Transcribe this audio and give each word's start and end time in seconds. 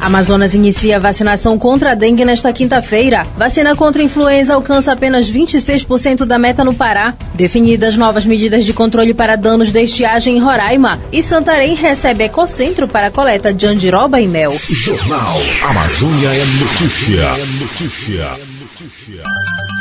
Amazonas 0.00 0.54
inicia 0.54 1.00
vacinação 1.00 1.58
contra 1.58 1.92
a 1.92 1.94
dengue 1.94 2.24
nesta 2.24 2.52
quinta-feira. 2.52 3.26
Vacina 3.36 3.74
contra 3.74 4.02
influenza 4.02 4.54
alcança 4.54 4.92
apenas 4.92 5.30
26% 5.30 6.24
da 6.24 6.38
meta 6.38 6.64
no 6.64 6.74
Pará. 6.74 7.14
Definidas 7.34 7.96
novas 7.96 8.26
medidas 8.26 8.64
de 8.64 8.72
controle 8.72 9.14
para 9.14 9.36
danos 9.36 9.70
de 9.70 9.82
estiagem 9.82 10.36
em 10.36 10.40
Roraima. 10.40 10.98
E 11.12 11.22
Santarém 11.22 11.74
recebe 11.74 12.24
ecocentro 12.24 12.86
para 12.88 13.10
coleta 13.10 13.52
de 13.52 13.66
andiroba 13.66 14.20
e 14.20 14.26
mel. 14.26 14.56
Jornal 14.58 15.38
Amazônia 15.62 16.28
é 16.28 16.44
notícia. 16.44 17.22
É 17.22 17.46
notícia. 17.60 18.30
notícia. 18.60 19.75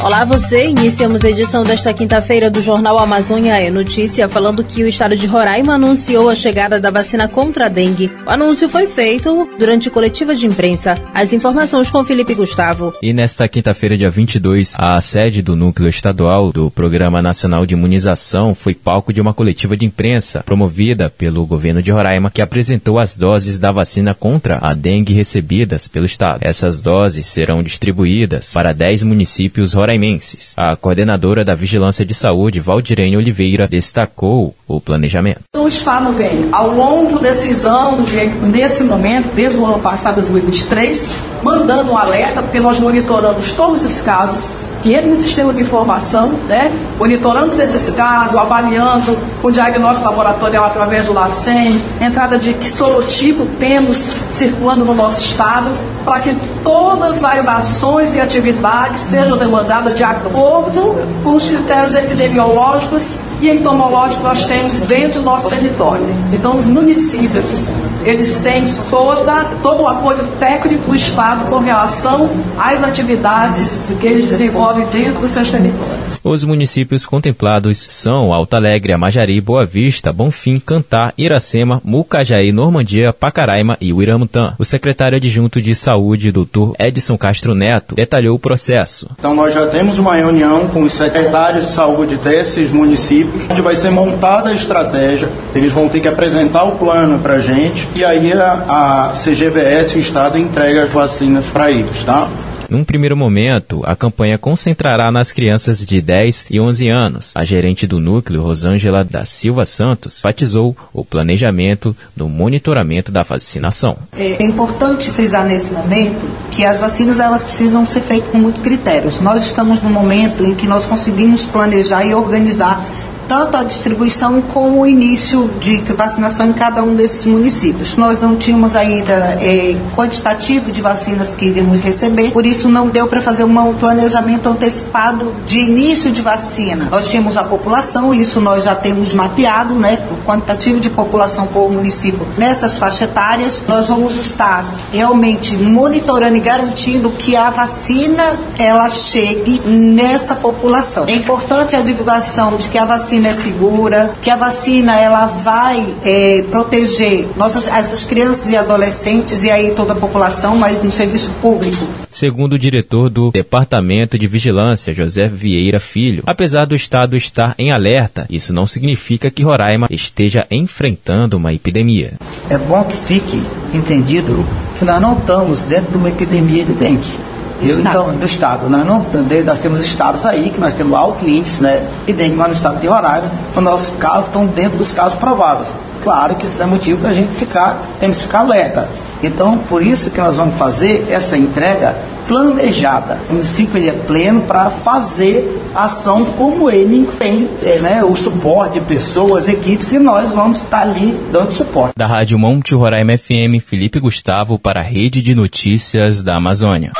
Olá 0.00 0.24
você, 0.24 0.68
iniciamos 0.68 1.24
a 1.24 1.28
edição 1.28 1.64
desta 1.64 1.92
quinta-feira 1.92 2.48
do 2.48 2.62
Jornal 2.62 3.00
Amazônia 3.00 3.60
é 3.60 3.68
Notícia, 3.68 4.28
falando 4.28 4.62
que 4.62 4.84
o 4.84 4.88
estado 4.88 5.16
de 5.16 5.26
Roraima 5.26 5.74
anunciou 5.74 6.30
a 6.30 6.36
chegada 6.36 6.78
da 6.78 6.88
vacina 6.88 7.26
contra 7.26 7.66
a 7.66 7.68
dengue. 7.68 8.10
O 8.24 8.30
anúncio 8.30 8.68
foi 8.68 8.86
feito 8.86 9.50
durante 9.58 9.90
coletiva 9.90 10.36
de 10.36 10.46
imprensa. 10.46 10.96
As 11.12 11.32
informações 11.32 11.90
com 11.90 12.04
Felipe 12.04 12.32
Gustavo. 12.32 12.94
E 13.02 13.12
nesta 13.12 13.48
quinta-feira, 13.48 13.98
dia 13.98 14.08
22, 14.08 14.74
a 14.78 15.00
sede 15.00 15.42
do 15.42 15.56
Núcleo 15.56 15.88
Estadual 15.88 16.52
do 16.52 16.70
Programa 16.70 17.20
Nacional 17.20 17.66
de 17.66 17.74
Imunização 17.74 18.54
foi 18.54 18.74
palco 18.74 19.12
de 19.12 19.20
uma 19.20 19.34
coletiva 19.34 19.76
de 19.76 19.84
imprensa 19.84 20.44
promovida 20.44 21.10
pelo 21.10 21.44
governo 21.44 21.82
de 21.82 21.90
Roraima, 21.90 22.30
que 22.30 22.40
apresentou 22.40 23.00
as 23.00 23.16
doses 23.16 23.58
da 23.58 23.72
vacina 23.72 24.14
contra 24.14 24.58
a 24.62 24.74
dengue 24.74 25.12
recebidas 25.12 25.88
pelo 25.88 26.06
estado. 26.06 26.38
Essas 26.42 26.80
doses 26.80 27.26
serão 27.26 27.64
distribuídas 27.64 28.52
para 28.52 28.72
10 28.72 29.02
municípios 29.02 29.72
roraimenses 29.72 29.87
roraimenses. 29.88 30.52
A 30.56 30.76
coordenadora 30.76 31.44
da 31.44 31.54
Vigilância 31.54 32.04
de 32.04 32.12
Saúde, 32.12 32.60
Valdirene 32.60 33.16
Oliveira, 33.16 33.66
destacou 33.66 34.54
o 34.66 34.80
planejamento. 34.80 35.40
O 35.56 35.66
Estado 35.66 36.12
vem, 36.12 36.48
ao 36.52 36.70
longo 36.70 37.18
desses 37.18 37.64
anos 37.64 38.06
nesse 38.42 38.84
momento, 38.84 39.34
desde 39.34 39.58
o 39.58 39.64
ano 39.64 39.78
passado, 39.78 40.16
2023, 40.16 41.10
mandando 41.42 41.92
um 41.92 41.98
alerta, 41.98 42.42
porque 42.42 42.60
nós 42.60 42.78
monitoramos 42.78 43.52
todos 43.52 43.84
os 43.84 44.00
casos 44.02 44.56
que 44.82 44.94
entra 44.94 45.08
no 45.08 45.16
sistema 45.16 45.52
de 45.52 45.62
informação, 45.62 46.30
né, 46.48 46.70
monitorando 46.98 47.60
esses 47.60 47.94
casos, 47.94 48.36
avaliando 48.36 49.16
o 49.42 49.50
diagnóstico 49.50 50.08
laboratorial 50.08 50.64
através 50.64 51.06
do 51.06 51.12
LACEN, 51.12 51.80
entrada 52.00 52.38
de 52.38 52.54
que 52.54 52.68
sorotipo 52.68 53.46
temos 53.58 54.14
circulando 54.30 54.84
no 54.84 54.94
nosso 54.94 55.20
estado, 55.20 55.70
para 56.04 56.20
que 56.20 56.36
todas 56.62 57.22
as 57.22 57.48
ações 57.48 58.14
e 58.14 58.20
atividades 58.20 59.00
sejam 59.00 59.36
demandadas 59.36 59.94
de 59.94 60.02
acordo 60.02 60.96
com 61.22 61.34
os 61.34 61.46
critérios 61.46 61.94
epidemiológicos 61.94 63.18
e 63.40 63.50
entomológicos 63.50 64.16
que 64.16 64.22
nós 64.24 64.44
temos 64.44 64.78
dentro 64.80 65.20
do 65.20 65.24
nosso 65.24 65.48
território. 65.48 66.04
Então, 66.32 66.56
os 66.56 66.66
municípios 66.66 67.64
eles 68.08 68.38
têm 68.38 68.64
toda, 68.88 69.44
todo 69.62 69.82
o 69.82 69.88
apoio 69.88 70.26
técnico 70.38 70.90
do 70.90 70.96
Estado 70.96 71.44
com 71.50 71.58
relação 71.58 72.28
às 72.58 72.82
atividades 72.82 73.90
que 74.00 74.06
eles 74.06 74.30
desenvolvem 74.30 74.86
dentro 74.86 75.20
dos 75.20 75.30
seus 75.30 75.50
territórios. 75.50 76.20
Os 76.24 76.44
municípios 76.44 77.04
contemplados 77.04 77.86
são 77.90 78.32
Alta 78.32 78.56
Alegre, 78.56 78.92
Amajari, 78.92 79.40
Boa 79.40 79.66
Vista, 79.66 80.12
Bonfim, 80.12 80.58
Cantar, 80.58 81.12
Iracema, 81.18 81.80
Mucajaí, 81.84 82.52
Normandia, 82.52 83.12
Pacaraima 83.12 83.76
e 83.80 83.92
Uiramutã. 83.92 84.54
O 84.58 84.64
secretário 84.64 85.16
adjunto 85.16 85.60
de 85.60 85.74
Saúde, 85.74 86.32
Dr. 86.32 86.72
Edson 86.78 87.18
Castro 87.18 87.54
Neto, 87.54 87.94
detalhou 87.94 88.36
o 88.36 88.38
processo. 88.38 89.10
Então 89.18 89.34
nós 89.34 89.52
já 89.52 89.66
temos 89.66 89.98
uma 89.98 90.14
reunião 90.14 90.66
com 90.68 90.82
os 90.82 90.92
secretários 90.92 91.66
de 91.66 91.70
saúde 91.70 92.16
desses 92.16 92.70
municípios, 92.70 93.50
onde 93.50 93.60
vai 93.60 93.76
ser 93.76 93.90
montada 93.90 94.50
a 94.50 94.54
estratégia, 94.54 95.28
eles 95.54 95.72
vão 95.72 95.88
ter 95.88 96.00
que 96.00 96.08
apresentar 96.08 96.64
o 96.64 96.72
plano 96.72 97.18
para 97.18 97.34
a 97.34 97.40
gente 97.40 97.86
e 97.98 98.04
aí 98.04 98.32
a, 98.32 99.08
a 99.08 99.12
CGVS, 99.12 99.96
o 99.96 99.98
Estado, 99.98 100.38
entrega 100.38 100.84
as 100.84 100.90
vacinas 100.90 101.44
para 101.46 101.68
eles, 101.68 102.04
tá? 102.04 102.30
Num 102.70 102.84
primeiro 102.84 103.16
momento, 103.16 103.82
a 103.84 103.96
campanha 103.96 104.38
concentrará 104.38 105.10
nas 105.10 105.32
crianças 105.32 105.84
de 105.84 106.00
10 106.00 106.46
e 106.50 106.60
11 106.60 106.88
anos. 106.88 107.32
A 107.34 107.44
gerente 107.44 107.88
do 107.88 107.98
núcleo, 107.98 108.42
Rosângela 108.42 109.02
da 109.02 109.24
Silva 109.24 109.66
Santos, 109.66 110.20
batizou 110.22 110.76
o 110.92 111.04
planejamento 111.04 111.96
do 112.14 112.28
monitoramento 112.28 113.10
da 113.10 113.24
vacinação. 113.24 113.96
É 114.16 114.44
importante 114.44 115.10
frisar 115.10 115.46
nesse 115.46 115.72
momento 115.72 116.24
que 116.52 116.64
as 116.64 116.78
vacinas 116.78 117.18
elas 117.18 117.42
precisam 117.42 117.84
ser 117.84 118.02
feitas 118.02 118.30
com 118.30 118.38
muitos 118.38 118.62
critérios. 118.62 119.18
Nós 119.18 119.44
estamos 119.44 119.82
no 119.82 119.90
momento 119.90 120.44
em 120.44 120.54
que 120.54 120.68
nós 120.68 120.84
conseguimos 120.84 121.46
planejar 121.46 122.04
e 122.04 122.14
organizar 122.14 122.84
tanto 123.28 123.56
a 123.56 123.62
distribuição 123.62 124.40
como 124.40 124.80
o 124.80 124.86
início 124.86 125.50
de 125.60 125.78
vacinação 125.92 126.46
em 126.46 126.52
cada 126.52 126.82
um 126.82 126.94
desses 126.94 127.26
municípios. 127.26 127.96
Nós 127.96 128.22
não 128.22 128.36
tínhamos 128.36 128.74
ainda 128.74 129.12
é, 129.40 129.76
quantitativo 129.94 130.72
de 130.72 130.80
vacinas 130.80 131.34
que 131.34 131.44
iríamos 131.44 131.80
receber, 131.80 132.32
por 132.32 132.46
isso 132.46 132.68
não 132.68 132.88
deu 132.88 133.06
para 133.06 133.20
fazer 133.20 133.44
um 133.44 133.74
planejamento 133.74 134.48
antecipado 134.48 135.34
de 135.46 135.58
início 135.58 136.10
de 136.10 136.22
vacina. 136.22 136.88
Nós 136.90 137.10
tínhamos 137.10 137.36
a 137.36 137.44
população, 137.44 138.14
isso 138.14 138.40
nós 138.40 138.64
já 138.64 138.74
temos 138.74 139.12
mapeado, 139.12 139.74
né, 139.74 139.98
o 140.10 140.26
quantitativo 140.26 140.80
de 140.80 140.88
população 140.88 141.46
por 141.46 141.70
município 141.70 142.26
nessas 142.38 142.78
faixas 142.78 143.02
etárias. 143.02 143.64
Nós 143.68 143.88
vamos 143.88 144.16
estar 144.16 144.64
realmente 144.92 145.56
monitorando 145.56 146.36
e 146.36 146.40
garantindo 146.40 147.10
que 147.10 147.36
a 147.36 147.50
vacina 147.50 148.24
ela 148.58 148.90
chegue 148.90 149.60
nessa 149.60 150.34
população. 150.34 151.04
É 151.06 151.12
importante 151.12 151.76
a 151.76 151.82
divulgação 151.82 152.56
de 152.56 152.68
que 152.68 152.78
a 152.78 152.84
vacina 152.84 153.17
vacina 153.18 153.28
é 153.28 153.34
segura, 153.34 154.14
que 154.22 154.30
a 154.30 154.36
vacina 154.36 154.98
ela 154.98 155.26
vai 155.26 155.94
é, 156.04 156.42
proteger 156.50 157.26
nossas, 157.36 157.66
essas 157.66 158.04
crianças 158.04 158.50
e 158.50 158.56
adolescentes 158.56 159.42
e 159.42 159.50
aí 159.50 159.72
toda 159.72 159.92
a 159.92 159.96
população, 159.96 160.56
mas 160.56 160.82
no 160.82 160.90
serviço 160.92 161.30
público. 161.42 161.84
Segundo 162.10 162.52
o 162.52 162.58
diretor 162.58 163.10
do 163.10 163.30
Departamento 163.30 164.18
de 164.18 164.26
Vigilância, 164.26 164.94
José 164.94 165.28
Vieira 165.28 165.80
Filho, 165.80 166.22
apesar 166.26 166.64
do 166.64 166.76
estado 166.76 167.16
estar 167.16 167.54
em 167.58 167.72
alerta, 167.72 168.26
isso 168.30 168.52
não 168.52 168.66
significa 168.66 169.30
que 169.30 169.42
Roraima 169.42 169.88
esteja 169.90 170.46
enfrentando 170.50 171.36
uma 171.36 171.52
epidemia. 171.52 172.14
É 172.48 172.56
bom 172.56 172.84
que 172.84 172.96
fique 172.96 173.42
entendido 173.74 174.46
que 174.78 174.84
nós 174.84 175.00
não 175.00 175.18
estamos 175.18 175.62
dentro 175.62 175.90
de 175.90 175.96
uma 175.96 176.08
epidemia 176.08 176.64
de 176.64 176.72
dengue 176.72 177.28
eu, 177.62 177.80
então, 177.80 178.10
do 178.14 178.24
Estado. 178.24 178.68
Nós, 178.68 178.84
não, 178.84 179.04
nós 179.44 179.58
temos 179.58 179.84
estados 179.84 180.24
aí 180.24 180.50
que 180.50 180.60
nós 180.60 180.74
temos 180.74 180.96
alto 180.96 181.28
índice 181.28 181.62
né, 181.62 181.86
e 182.06 182.12
dengue, 182.12 182.36
mas 182.36 182.48
no 182.48 182.54
estado 182.54 182.80
de 182.80 182.86
Roraima, 182.86 183.30
os 183.54 183.62
nossos 183.62 183.96
casos 183.96 184.26
estão 184.26 184.46
dentro 184.46 184.78
dos 184.78 184.92
casos 184.92 185.18
prováveis. 185.18 185.74
Claro 186.02 186.36
que 186.36 186.46
isso 186.46 186.56
dá 186.56 186.66
motivo 186.66 187.00
para 187.00 187.10
a 187.10 187.14
gente 187.14 187.32
ficar, 187.34 187.82
temos 187.98 188.18
que 188.18 188.24
ficar 188.24 188.40
alerta. 188.40 188.88
Então, 189.22 189.58
por 189.58 189.82
isso 189.82 190.10
que 190.10 190.20
nós 190.20 190.36
vamos 190.36 190.56
fazer 190.56 191.06
essa 191.10 191.36
entrega 191.36 191.96
planejada. 192.28 193.18
O 193.30 193.32
município 193.32 193.78
ele 193.78 193.88
é 193.88 193.92
pleno 193.92 194.42
para 194.42 194.70
fazer 194.70 195.60
ação 195.74 196.24
como 196.24 196.70
ele 196.70 197.08
tem 197.18 197.48
é, 197.62 197.78
né, 197.78 198.04
o 198.04 198.14
suporte 198.14 198.78
de 198.78 198.86
pessoas, 198.86 199.48
equipes, 199.48 199.92
e 199.92 199.98
nós 199.98 200.32
vamos 200.32 200.60
estar 200.60 200.82
ali 200.82 201.18
dando 201.32 201.52
suporte. 201.52 201.94
Da 201.96 202.06
Rádio 202.06 202.38
Monte 202.38 202.74
Roraima 202.74 203.16
FM, 203.16 203.64
Felipe 203.64 203.98
Gustavo 203.98 204.58
para 204.58 204.80
a 204.80 204.82
Rede 204.82 205.22
de 205.22 205.34
Notícias 205.34 206.22
da 206.22 206.36
Amazônia. 206.36 206.92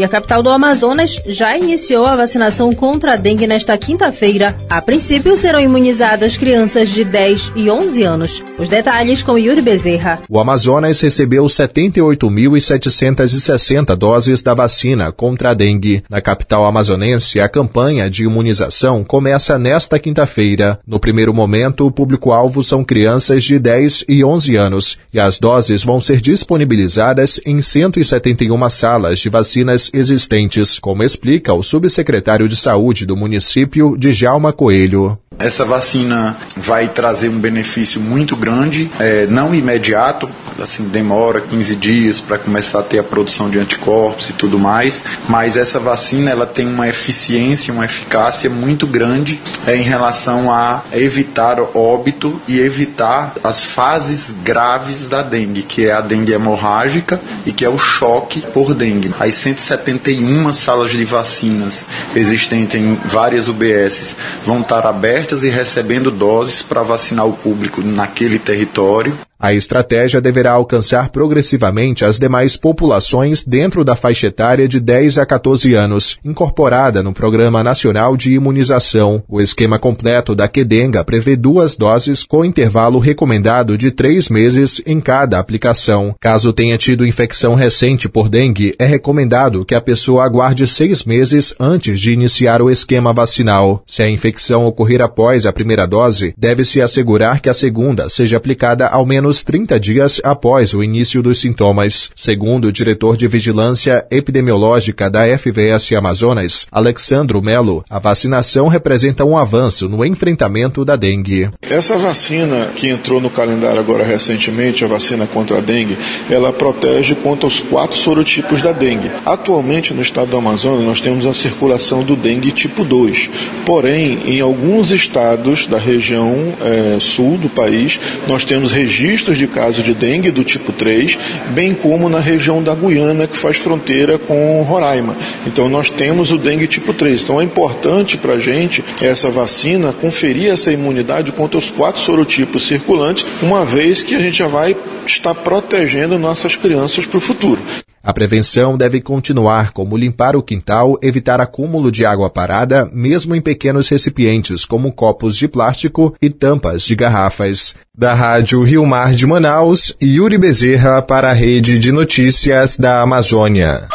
E 0.00 0.04
a 0.04 0.08
capital 0.08 0.42
do 0.42 0.48
Amazonas 0.48 1.20
já 1.26 1.58
iniciou 1.58 2.06
a 2.06 2.16
vacinação 2.16 2.72
contra 2.72 3.12
a 3.12 3.16
dengue 3.16 3.46
nesta 3.46 3.76
quinta-feira. 3.76 4.56
A 4.70 4.80
princípio 4.80 5.36
serão 5.36 5.60
imunizadas 5.60 6.38
crianças 6.38 6.88
de 6.88 7.04
10 7.04 7.52
e 7.54 7.68
11 7.68 8.02
anos. 8.02 8.42
Os 8.58 8.66
detalhes 8.66 9.22
com 9.22 9.36
Yuri 9.36 9.60
Bezerra. 9.60 10.18
O 10.26 10.40
Amazonas 10.40 10.98
recebeu 11.02 11.44
78.760 11.44 13.94
doses 13.94 14.42
da 14.42 14.54
vacina 14.54 15.12
contra 15.12 15.50
a 15.50 15.54
dengue. 15.54 16.02
Na 16.08 16.22
capital 16.22 16.64
amazonense, 16.64 17.38
a 17.38 17.46
campanha 17.46 18.08
de 18.08 18.24
imunização 18.24 19.04
começa 19.04 19.58
nesta 19.58 19.98
quinta-feira. 19.98 20.80
No 20.86 20.98
primeiro 20.98 21.34
momento, 21.34 21.86
o 21.86 21.92
público-alvo 21.92 22.64
são 22.64 22.82
crianças 22.82 23.44
de 23.44 23.58
10 23.58 24.06
e 24.08 24.24
11 24.24 24.56
anos 24.56 24.98
e 25.12 25.20
as 25.20 25.38
doses 25.38 25.84
vão 25.84 26.00
ser 26.00 26.22
disponibilizadas 26.22 27.38
em 27.44 27.60
171 27.60 28.70
salas 28.70 29.18
de 29.18 29.28
vacinas 29.28 29.89
existentes, 29.92 30.78
como 30.78 31.02
explica 31.02 31.52
o 31.52 31.62
subsecretário 31.62 32.48
de 32.48 32.56
Saúde 32.56 33.06
do 33.06 33.16
município, 33.16 33.96
Djalma 33.96 34.52
Coelho. 34.52 35.18
Essa 35.40 35.64
vacina 35.64 36.36
vai 36.54 36.88
trazer 36.88 37.30
um 37.30 37.38
benefício 37.38 37.98
muito 37.98 38.36
grande, 38.36 38.90
é, 39.00 39.26
não 39.26 39.54
imediato, 39.54 40.28
assim, 40.60 40.84
demora 40.84 41.40
15 41.40 41.76
dias 41.76 42.20
para 42.20 42.36
começar 42.36 42.80
a 42.80 42.82
ter 42.82 42.98
a 42.98 43.02
produção 43.02 43.48
de 43.48 43.58
anticorpos 43.58 44.28
e 44.28 44.32
tudo 44.34 44.58
mais, 44.58 45.02
mas 45.26 45.56
essa 45.56 45.80
vacina 45.80 46.30
ela 46.30 46.44
tem 46.44 46.66
uma 46.66 46.88
eficiência, 46.88 47.72
uma 47.72 47.86
eficácia 47.86 48.50
muito 48.50 48.86
grande 48.86 49.40
é, 49.66 49.76
em 49.76 49.82
relação 49.82 50.52
a 50.52 50.82
evitar 50.92 51.58
óbito 51.74 52.38
e 52.46 52.60
evitar 52.60 53.32
as 53.42 53.64
fases 53.64 54.34
graves 54.44 55.08
da 55.08 55.22
dengue, 55.22 55.62
que 55.62 55.86
é 55.86 55.92
a 55.92 56.02
dengue 56.02 56.32
hemorrágica 56.32 57.18
e 57.46 57.52
que 57.52 57.64
é 57.64 57.68
o 57.68 57.78
choque 57.78 58.40
por 58.52 58.74
dengue. 58.74 59.14
As 59.18 59.34
171 59.36 60.52
salas 60.52 60.90
de 60.90 61.04
vacinas 61.04 61.86
existentes 62.14 62.78
em 62.78 62.94
várias 63.06 63.48
UBSs 63.48 64.16
vão 64.44 64.60
estar 64.60 64.86
abertas 64.86 65.29
e 65.44 65.48
recebendo 65.48 66.10
doses 66.10 66.62
para 66.62 66.82
vacinar 66.82 67.26
o 67.26 67.32
público 67.32 67.82
naquele 67.82 68.38
território. 68.38 69.16
A 69.42 69.54
estratégia 69.54 70.20
deverá 70.20 70.52
alcançar 70.52 71.08
progressivamente 71.08 72.04
as 72.04 72.18
demais 72.18 72.58
populações 72.58 73.42
dentro 73.42 73.82
da 73.82 73.96
faixa 73.96 74.26
etária 74.26 74.68
de 74.68 74.78
10 74.78 75.16
a 75.16 75.24
14 75.24 75.72
anos, 75.72 76.18
incorporada 76.22 77.02
no 77.02 77.14
Programa 77.14 77.64
Nacional 77.64 78.18
de 78.18 78.34
Imunização. 78.34 79.22
O 79.26 79.40
esquema 79.40 79.78
completo 79.78 80.34
da 80.34 80.46
Quedenga 80.46 81.02
prevê 81.02 81.36
duas 81.36 81.74
doses 81.74 82.22
com 82.22 82.44
intervalo 82.44 82.98
recomendado 82.98 83.78
de 83.78 83.90
três 83.90 84.28
meses 84.28 84.82
em 84.84 85.00
cada 85.00 85.38
aplicação. 85.38 86.14
Caso 86.20 86.52
tenha 86.52 86.76
tido 86.76 87.06
infecção 87.06 87.54
recente 87.54 88.10
por 88.10 88.28
dengue, 88.28 88.74
é 88.78 88.84
recomendado 88.84 89.64
que 89.64 89.74
a 89.74 89.80
pessoa 89.80 90.22
aguarde 90.22 90.66
seis 90.66 91.02
meses 91.02 91.54
antes 91.58 91.98
de 91.98 92.12
iniciar 92.12 92.60
o 92.60 92.68
esquema 92.68 93.10
vacinal. 93.10 93.82
Se 93.86 94.02
a 94.02 94.10
infecção 94.10 94.66
ocorrer 94.66 95.00
após 95.00 95.46
a 95.46 95.52
primeira 95.52 95.86
dose, 95.86 96.34
deve-se 96.36 96.82
assegurar 96.82 97.40
que 97.40 97.48
a 97.48 97.54
segunda 97.54 98.10
seja 98.10 98.36
aplicada 98.36 98.86
ao 98.86 99.06
menos 99.06 99.29
menos 99.30 99.44
30 99.44 99.78
dias 99.78 100.20
após 100.24 100.74
o 100.74 100.82
início 100.82 101.22
dos 101.22 101.38
sintomas. 101.38 102.10
Segundo 102.16 102.66
o 102.66 102.72
diretor 102.72 103.16
de 103.16 103.28
Vigilância 103.28 104.04
Epidemiológica 104.10 105.08
da 105.08 105.22
FVS 105.38 105.92
Amazonas, 105.92 106.66
Alexandro 106.72 107.40
Melo, 107.40 107.84
a 107.88 108.00
vacinação 108.00 108.66
representa 108.66 109.24
um 109.24 109.38
avanço 109.38 109.88
no 109.88 110.04
enfrentamento 110.04 110.84
da 110.84 110.96
dengue. 110.96 111.48
Essa 111.62 111.96
vacina 111.96 112.70
que 112.74 112.88
entrou 112.88 113.20
no 113.20 113.30
calendário 113.30 113.78
agora 113.78 114.04
recentemente, 114.04 114.84
a 114.84 114.88
vacina 114.88 115.28
contra 115.28 115.58
a 115.58 115.60
dengue, 115.60 115.96
ela 116.28 116.52
protege 116.52 117.14
contra 117.14 117.46
os 117.46 117.60
quatro 117.60 117.96
sorotipos 117.96 118.60
da 118.60 118.72
dengue. 118.72 119.12
Atualmente 119.24 119.94
no 119.94 120.02
estado 120.02 120.30
do 120.30 120.36
Amazonas 120.36 120.84
nós 120.84 121.00
temos 121.00 121.24
a 121.24 121.32
circulação 121.32 122.02
do 122.02 122.16
dengue 122.16 122.50
tipo 122.50 122.84
2. 122.84 123.30
Porém, 123.64 124.18
em 124.26 124.40
alguns 124.40 124.90
estados 124.90 125.68
da 125.68 125.78
região 125.78 126.34
é, 126.60 126.98
sul 126.98 127.38
do 127.38 127.48
país, 127.48 128.00
nós 128.26 128.44
temos 128.44 128.72
registros 128.72 129.19
registros 129.20 129.38
de 129.38 129.46
casos 129.46 129.84
de 129.84 129.94
dengue 129.94 130.30
do 130.30 130.42
tipo 130.44 130.72
3, 130.72 131.18
bem 131.50 131.74
como 131.74 132.08
na 132.08 132.20
região 132.20 132.62
da 132.62 132.74
Guiana, 132.74 133.26
que 133.26 133.36
faz 133.36 133.58
fronteira 133.58 134.18
com 134.18 134.62
Roraima. 134.62 135.16
Então 135.46 135.68
nós 135.68 135.90
temos 135.90 136.30
o 136.32 136.38
dengue 136.38 136.66
tipo 136.66 136.92
3. 136.92 137.22
Então 137.22 137.40
é 137.40 137.44
importante 137.44 138.16
para 138.16 138.34
a 138.34 138.38
gente 138.38 138.82
essa 139.00 139.30
vacina 139.30 139.92
conferir 139.92 140.50
essa 140.50 140.72
imunidade 140.72 141.32
contra 141.32 141.58
os 141.58 141.70
quatro 141.70 142.00
sorotipos 142.00 142.66
circulantes, 142.66 143.26
uma 143.42 143.64
vez 143.64 144.02
que 144.02 144.14
a 144.14 144.20
gente 144.20 144.38
já 144.38 144.46
vai 144.46 144.74
estar 145.06 145.34
protegendo 145.34 146.18
nossas 146.18 146.56
crianças 146.56 147.04
para 147.04 147.18
o 147.18 147.20
futuro. 147.20 147.60
A 148.02 148.14
prevenção 148.14 148.78
deve 148.78 149.00
continuar, 149.00 149.72
como 149.72 149.96
limpar 149.96 150.34
o 150.34 150.42
quintal, 150.42 150.98
evitar 151.02 151.38
acúmulo 151.38 151.92
de 151.92 152.06
água 152.06 152.30
parada, 152.30 152.88
mesmo 152.92 153.34
em 153.34 153.42
pequenos 153.42 153.88
recipientes, 153.88 154.64
como 154.64 154.92
copos 154.92 155.36
de 155.36 155.46
plástico 155.46 156.14
e 156.20 156.30
tampas 156.30 156.82
de 156.82 156.96
garrafas. 156.96 157.74
Da 157.96 158.14
Rádio 158.14 158.62
Rio 158.62 158.86
Mar 158.86 159.14
de 159.14 159.26
Manaus, 159.26 159.94
Yuri 160.02 160.38
Bezerra 160.38 161.02
para 161.02 161.30
a 161.30 161.34
Rede 161.34 161.78
de 161.78 161.92
Notícias 161.92 162.78
da 162.78 163.02
Amazônia. 163.02 163.86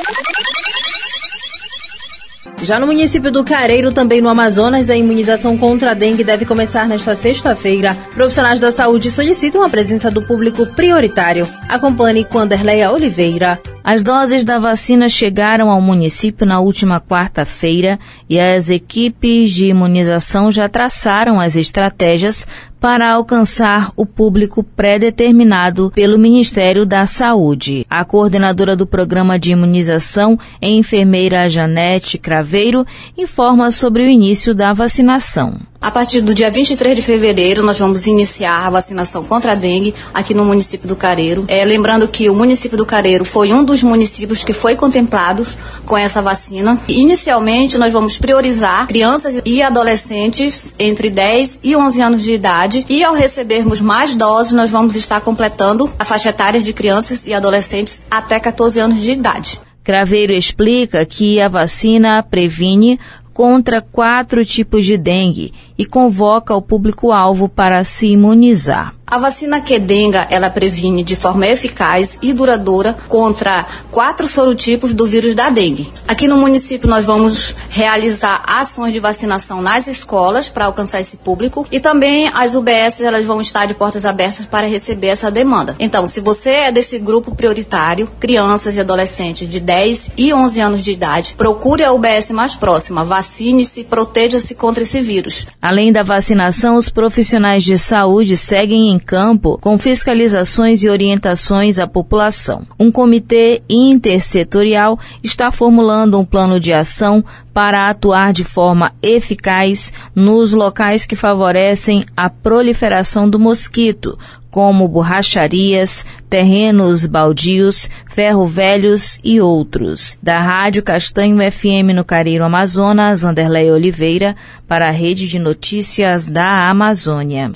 Já 2.66 2.80
no 2.80 2.88
município 2.88 3.32
do 3.32 3.44
Careiro, 3.44 3.92
também 3.92 4.22
no 4.22 4.28
Amazonas, 4.28 4.90
a 4.90 4.96
imunização 4.96 5.56
contra 5.56 5.92
a 5.92 5.94
dengue 5.94 6.24
deve 6.24 6.46
começar 6.46 6.88
nesta 6.88 7.16
sexta-feira. 7.16 7.96
Profissionais 8.16 8.60
da 8.60 8.72
saúde 8.72 9.12
solicitam 9.12 9.62
a 9.62 9.70
presença 9.70 10.10
do 10.10 10.24
público 10.24 10.66
prioritário. 10.74 11.48
Acompanhe 11.70 12.26
com 12.26 12.40
Anderleia 12.40 12.92
Oliveira. 12.92 13.62
As 13.84 14.04
doses 14.04 14.44
da 14.44 14.58
vacina 14.58 15.08
chegaram 15.08 15.70
ao 15.70 15.80
município 15.80 16.44
na 16.44 16.60
última 16.60 17.00
quarta-feira 17.00 18.00
e 18.28 18.40
as 18.40 18.72
equipes 18.72 19.52
de 19.52 19.68
imunização 19.68 20.52
já 20.52 20.68
traçaram 20.68 21.40
as 21.40 21.56
estratégias 21.56 22.48
para 22.80 23.12
alcançar 23.12 23.92
o 23.96 24.06
público 24.06 24.64
pré-determinado 24.64 25.92
pelo 25.94 26.18
Ministério 26.18 26.86
da 26.86 27.06
Saúde. 27.06 27.86
A 27.90 28.06
coordenadora 28.06 28.76
do 28.76 28.86
programa 28.86 29.40
de 29.40 29.52
imunização, 29.52 30.38
enfermeira 30.62 31.50
Janete 31.50 32.18
Craveiro, 32.18 32.86
informa 33.18 33.72
sobre 33.72 34.04
o 34.04 34.08
início 34.08 34.54
da 34.54 34.74
vacinação. 34.74 35.60
A 35.86 35.92
partir 35.92 36.22
do 36.22 36.34
dia 36.34 36.50
23 36.50 36.96
de 36.96 37.02
fevereiro, 37.04 37.62
nós 37.62 37.78
vamos 37.78 38.08
iniciar 38.08 38.66
a 38.66 38.72
vacinação 38.72 39.24
contra 39.24 39.52
a 39.52 39.56
dengue 39.56 39.94
aqui 40.12 40.34
no 40.34 40.44
município 40.44 40.88
do 40.88 40.96
Careiro. 40.96 41.46
É, 41.48 41.64
lembrando 41.64 42.08
que 42.08 42.28
o 42.28 42.34
município 42.34 42.76
do 42.76 42.88
Careiro 42.88 43.24
foi 43.24 43.54
um 43.54 43.64
dos 43.64 43.84
municípios 43.84 44.44
que 44.44 44.52
foi 44.52 44.76
contemplado 44.76 45.46
com 45.86 45.96
essa 45.96 46.24
vacina. 46.24 46.82
Inicialmente, 46.88 47.78
nós 47.78 47.94
vamos 47.94 48.18
priorizar 48.18 48.88
crianças 48.88 49.40
e 49.46 49.62
adolescentes 49.62 50.74
entre 50.80 51.12
10 51.12 51.60
e 51.64 51.76
11 51.76 52.02
anos 52.02 52.24
de 52.24 52.34
idade. 52.34 52.84
E 52.90 53.04
ao 53.04 53.14
recebermos 53.14 53.80
mais 53.80 54.16
doses, 54.16 54.54
nós 54.54 54.72
vamos 54.72 54.96
estar 54.96 55.22
completando 55.22 55.88
a 56.00 56.04
faixa 56.04 56.30
etária 56.30 56.60
de 56.60 56.74
crianças 56.74 57.28
e 57.28 57.32
adolescentes 57.32 58.02
até 58.10 58.40
14 58.40 58.80
anos 58.80 59.04
de 59.04 59.12
idade. 59.12 59.60
Craveiro 59.84 60.34
explica 60.34 61.06
que 61.06 61.40
a 61.40 61.48
vacina 61.48 62.24
previne 62.24 63.00
contra 63.36 63.82
quatro 63.82 64.46
tipos 64.46 64.86
de 64.86 64.98
dengue 64.98 65.54
e 65.78 65.86
convoca 65.86 66.56
o 66.56 66.62
público-alvo 66.62 67.50
para 67.50 67.84
se 67.84 68.08
imunizar. 68.08 68.96
A 69.08 69.20
vacina 69.20 69.62
Quedenga, 69.62 70.26
ela 70.32 70.50
previne 70.50 71.04
de 71.04 71.16
forma 71.16 71.46
eficaz 71.46 72.18
e 72.24 72.34
duradoura 72.34 72.98
contra 73.08 73.64
quatro 73.92 74.28
sorotipos 74.28 74.96
do 74.96 75.06
vírus 75.06 75.36
da 75.36 75.48
dengue. 75.52 75.92
Aqui 76.08 76.28
no 76.28 76.38
município 76.38 76.90
nós 76.90 77.06
vamos 77.06 77.56
realizar 77.70 78.42
ações 78.48 78.94
de 78.94 79.00
vacinação 79.00 79.62
nas 79.62 79.88
escolas 79.88 80.50
para 80.50 80.66
alcançar 80.66 81.02
esse 81.02 81.18
público 81.18 81.68
e 81.72 81.80
também 81.80 82.32
as 82.34 82.56
UBS 82.56 83.02
elas 83.02 83.26
vão 83.26 83.40
estar 83.40 83.68
de 83.68 83.76
portas 83.76 84.06
abertas 84.06 84.48
para 84.48 84.66
receber 84.66 85.08
essa 85.08 85.30
demanda. 85.30 85.76
Então, 85.80 86.08
se 86.08 86.20
você 86.20 86.50
é 86.50 86.72
desse 86.72 86.98
grupo 86.98 87.36
prioritário, 87.36 88.10
crianças 88.20 88.76
e 88.76 88.80
adolescentes 88.80 89.48
de 89.48 89.60
10 89.60 90.12
e 90.18 90.34
11 90.34 90.60
anos 90.60 90.84
de 90.84 90.92
idade, 90.92 91.36
procure 91.38 91.84
a 91.84 91.94
UBS 91.94 92.32
mais 92.32 92.56
próxima, 92.56 93.06
vacine-se 93.06 93.82
e 93.82 93.84
proteja-se 93.84 94.56
contra 94.56 94.82
esse 94.82 95.00
vírus. 95.00 95.46
Além 95.68 95.92
da 95.92 96.04
vacinação, 96.04 96.76
os 96.76 96.90
profissionais 96.90 97.64
de 97.64 97.76
saúde 97.76 98.38
seguem 98.38 98.92
em 98.92 99.00
campo 99.00 99.58
com 99.60 99.80
fiscalizações 99.80 100.84
e 100.84 100.90
orientações 100.90 101.80
à 101.80 101.88
população. 101.88 102.68
Um 102.80 102.92
comitê 102.92 103.64
intersetorial 103.68 105.00
está 105.24 105.50
formulando 105.50 106.20
um 106.20 106.24
plano 106.24 106.60
de 106.60 106.72
ação 106.72 107.26
para 107.52 107.90
atuar 107.90 108.32
de 108.32 108.44
forma 108.44 108.92
eficaz 109.02 109.92
nos 110.14 110.54
locais 110.54 111.04
que 111.04 111.16
favorecem 111.16 112.06
a 112.16 112.30
proliferação 112.30 113.28
do 113.28 113.40
mosquito, 113.40 114.20
como 114.56 114.88
borracharias, 114.88 116.06
terrenos 116.30 117.06
baldios, 117.06 117.90
ferro 118.08 118.46
velhos 118.46 119.20
e 119.22 119.42
outros. 119.42 120.18
Da 120.24 120.40
Rádio 120.40 120.82
Castanho 120.82 121.36
FM 121.52 121.94
no 121.94 122.06
Careiro 122.06 122.46
Amazonas, 122.46 123.26
Anderleia 123.26 123.74
Oliveira, 123.74 124.34
para 124.66 124.88
a 124.88 124.92
Rede 124.92 125.28
de 125.28 125.40
Notícias 125.40 126.30
da 126.30 126.70
Amazônia. 126.70 127.52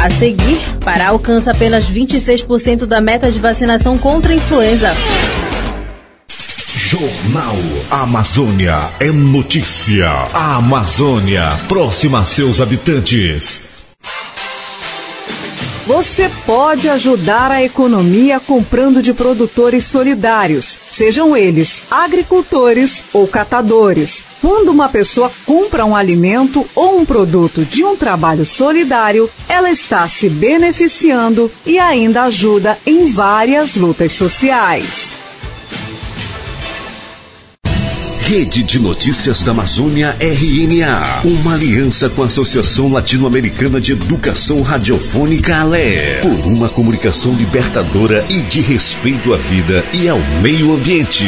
A 0.00 0.08
seguir, 0.08 0.60
Pará 0.84 1.08
alcança 1.08 1.50
apenas 1.50 1.90
26% 1.90 2.86
da 2.86 3.00
meta 3.00 3.32
de 3.32 3.40
vacinação 3.40 3.98
contra 3.98 4.32
a 4.32 4.36
influenza. 4.36 4.92
Jornal 6.76 7.56
Amazônia 7.90 8.78
é 9.00 9.10
notícia. 9.10 10.08
A 10.32 10.58
Amazônia, 10.58 11.58
próxima 11.66 12.20
a 12.20 12.24
seus 12.24 12.60
habitantes. 12.60 13.66
Você 15.88 16.30
pode 16.44 16.86
ajudar 16.86 17.50
a 17.50 17.64
economia 17.64 18.38
comprando 18.38 19.00
de 19.00 19.14
produtores 19.14 19.84
solidários, 19.84 20.76
sejam 20.90 21.34
eles 21.34 21.80
agricultores 21.90 23.02
ou 23.10 23.26
catadores. 23.26 24.22
Quando 24.42 24.68
uma 24.68 24.90
pessoa 24.90 25.32
compra 25.46 25.86
um 25.86 25.96
alimento 25.96 26.68
ou 26.74 26.98
um 26.98 27.06
produto 27.06 27.64
de 27.64 27.84
um 27.84 27.96
trabalho 27.96 28.44
solidário, 28.44 29.30
ela 29.48 29.70
está 29.70 30.06
se 30.06 30.28
beneficiando 30.28 31.50
e 31.64 31.78
ainda 31.78 32.24
ajuda 32.24 32.78
em 32.84 33.10
várias 33.10 33.74
lutas 33.74 34.12
sociais. 34.12 35.07
Rede 38.28 38.62
de 38.62 38.78
Notícias 38.78 39.42
da 39.42 39.52
Amazônia 39.52 40.14
RNA. 40.20 41.22
Uma 41.24 41.54
aliança 41.54 42.10
com 42.10 42.22
a 42.22 42.26
Associação 42.26 42.92
Latino-Americana 42.92 43.80
de 43.80 43.92
Educação 43.92 44.60
Radiofônica 44.60 45.56
ALE. 45.56 46.20
Por 46.20 46.46
uma 46.46 46.68
comunicação 46.68 47.32
libertadora 47.32 48.26
e 48.28 48.42
de 48.42 48.60
respeito 48.60 49.32
à 49.32 49.38
vida 49.38 49.82
e 49.94 50.10
ao 50.10 50.18
meio 50.42 50.74
ambiente. 50.74 51.24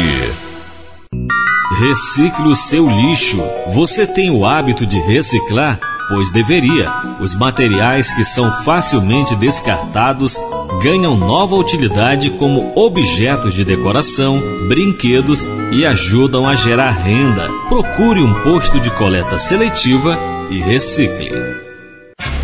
Recicle 1.78 2.48
o 2.48 2.54
seu 2.54 2.86
lixo. 2.90 3.42
Você 3.72 4.06
tem 4.06 4.30
o 4.30 4.44
hábito 4.44 4.84
de 4.84 5.00
reciclar? 5.00 5.80
Pois 6.06 6.30
deveria. 6.30 6.92
Os 7.18 7.34
materiais 7.34 8.12
que 8.12 8.26
são 8.26 8.62
facilmente 8.62 9.34
descartados 9.36 10.36
ganham 10.82 11.16
nova 11.16 11.56
utilidade 11.56 12.28
como 12.38 12.74
objetos 12.76 13.54
de 13.54 13.64
decoração, 13.64 14.38
brinquedos 14.68 15.46
e 15.70 15.86
ajudam 15.86 16.48
a 16.48 16.54
gerar 16.54 16.90
renda. 16.90 17.48
Procure 17.68 18.20
um 18.22 18.34
posto 18.42 18.80
de 18.80 18.90
coleta 18.90 19.38
seletiva 19.38 20.18
e 20.50 20.60
recicle. 20.60 21.30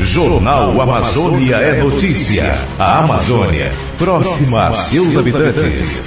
Jornal 0.00 0.80
Amazônia 0.80 1.56
é 1.56 1.82
notícia. 1.82 2.54
A 2.78 3.00
Amazônia, 3.00 3.72
próxima 3.98 4.68
a 4.68 4.72
seus 4.72 5.16
habitantes. 5.16 6.02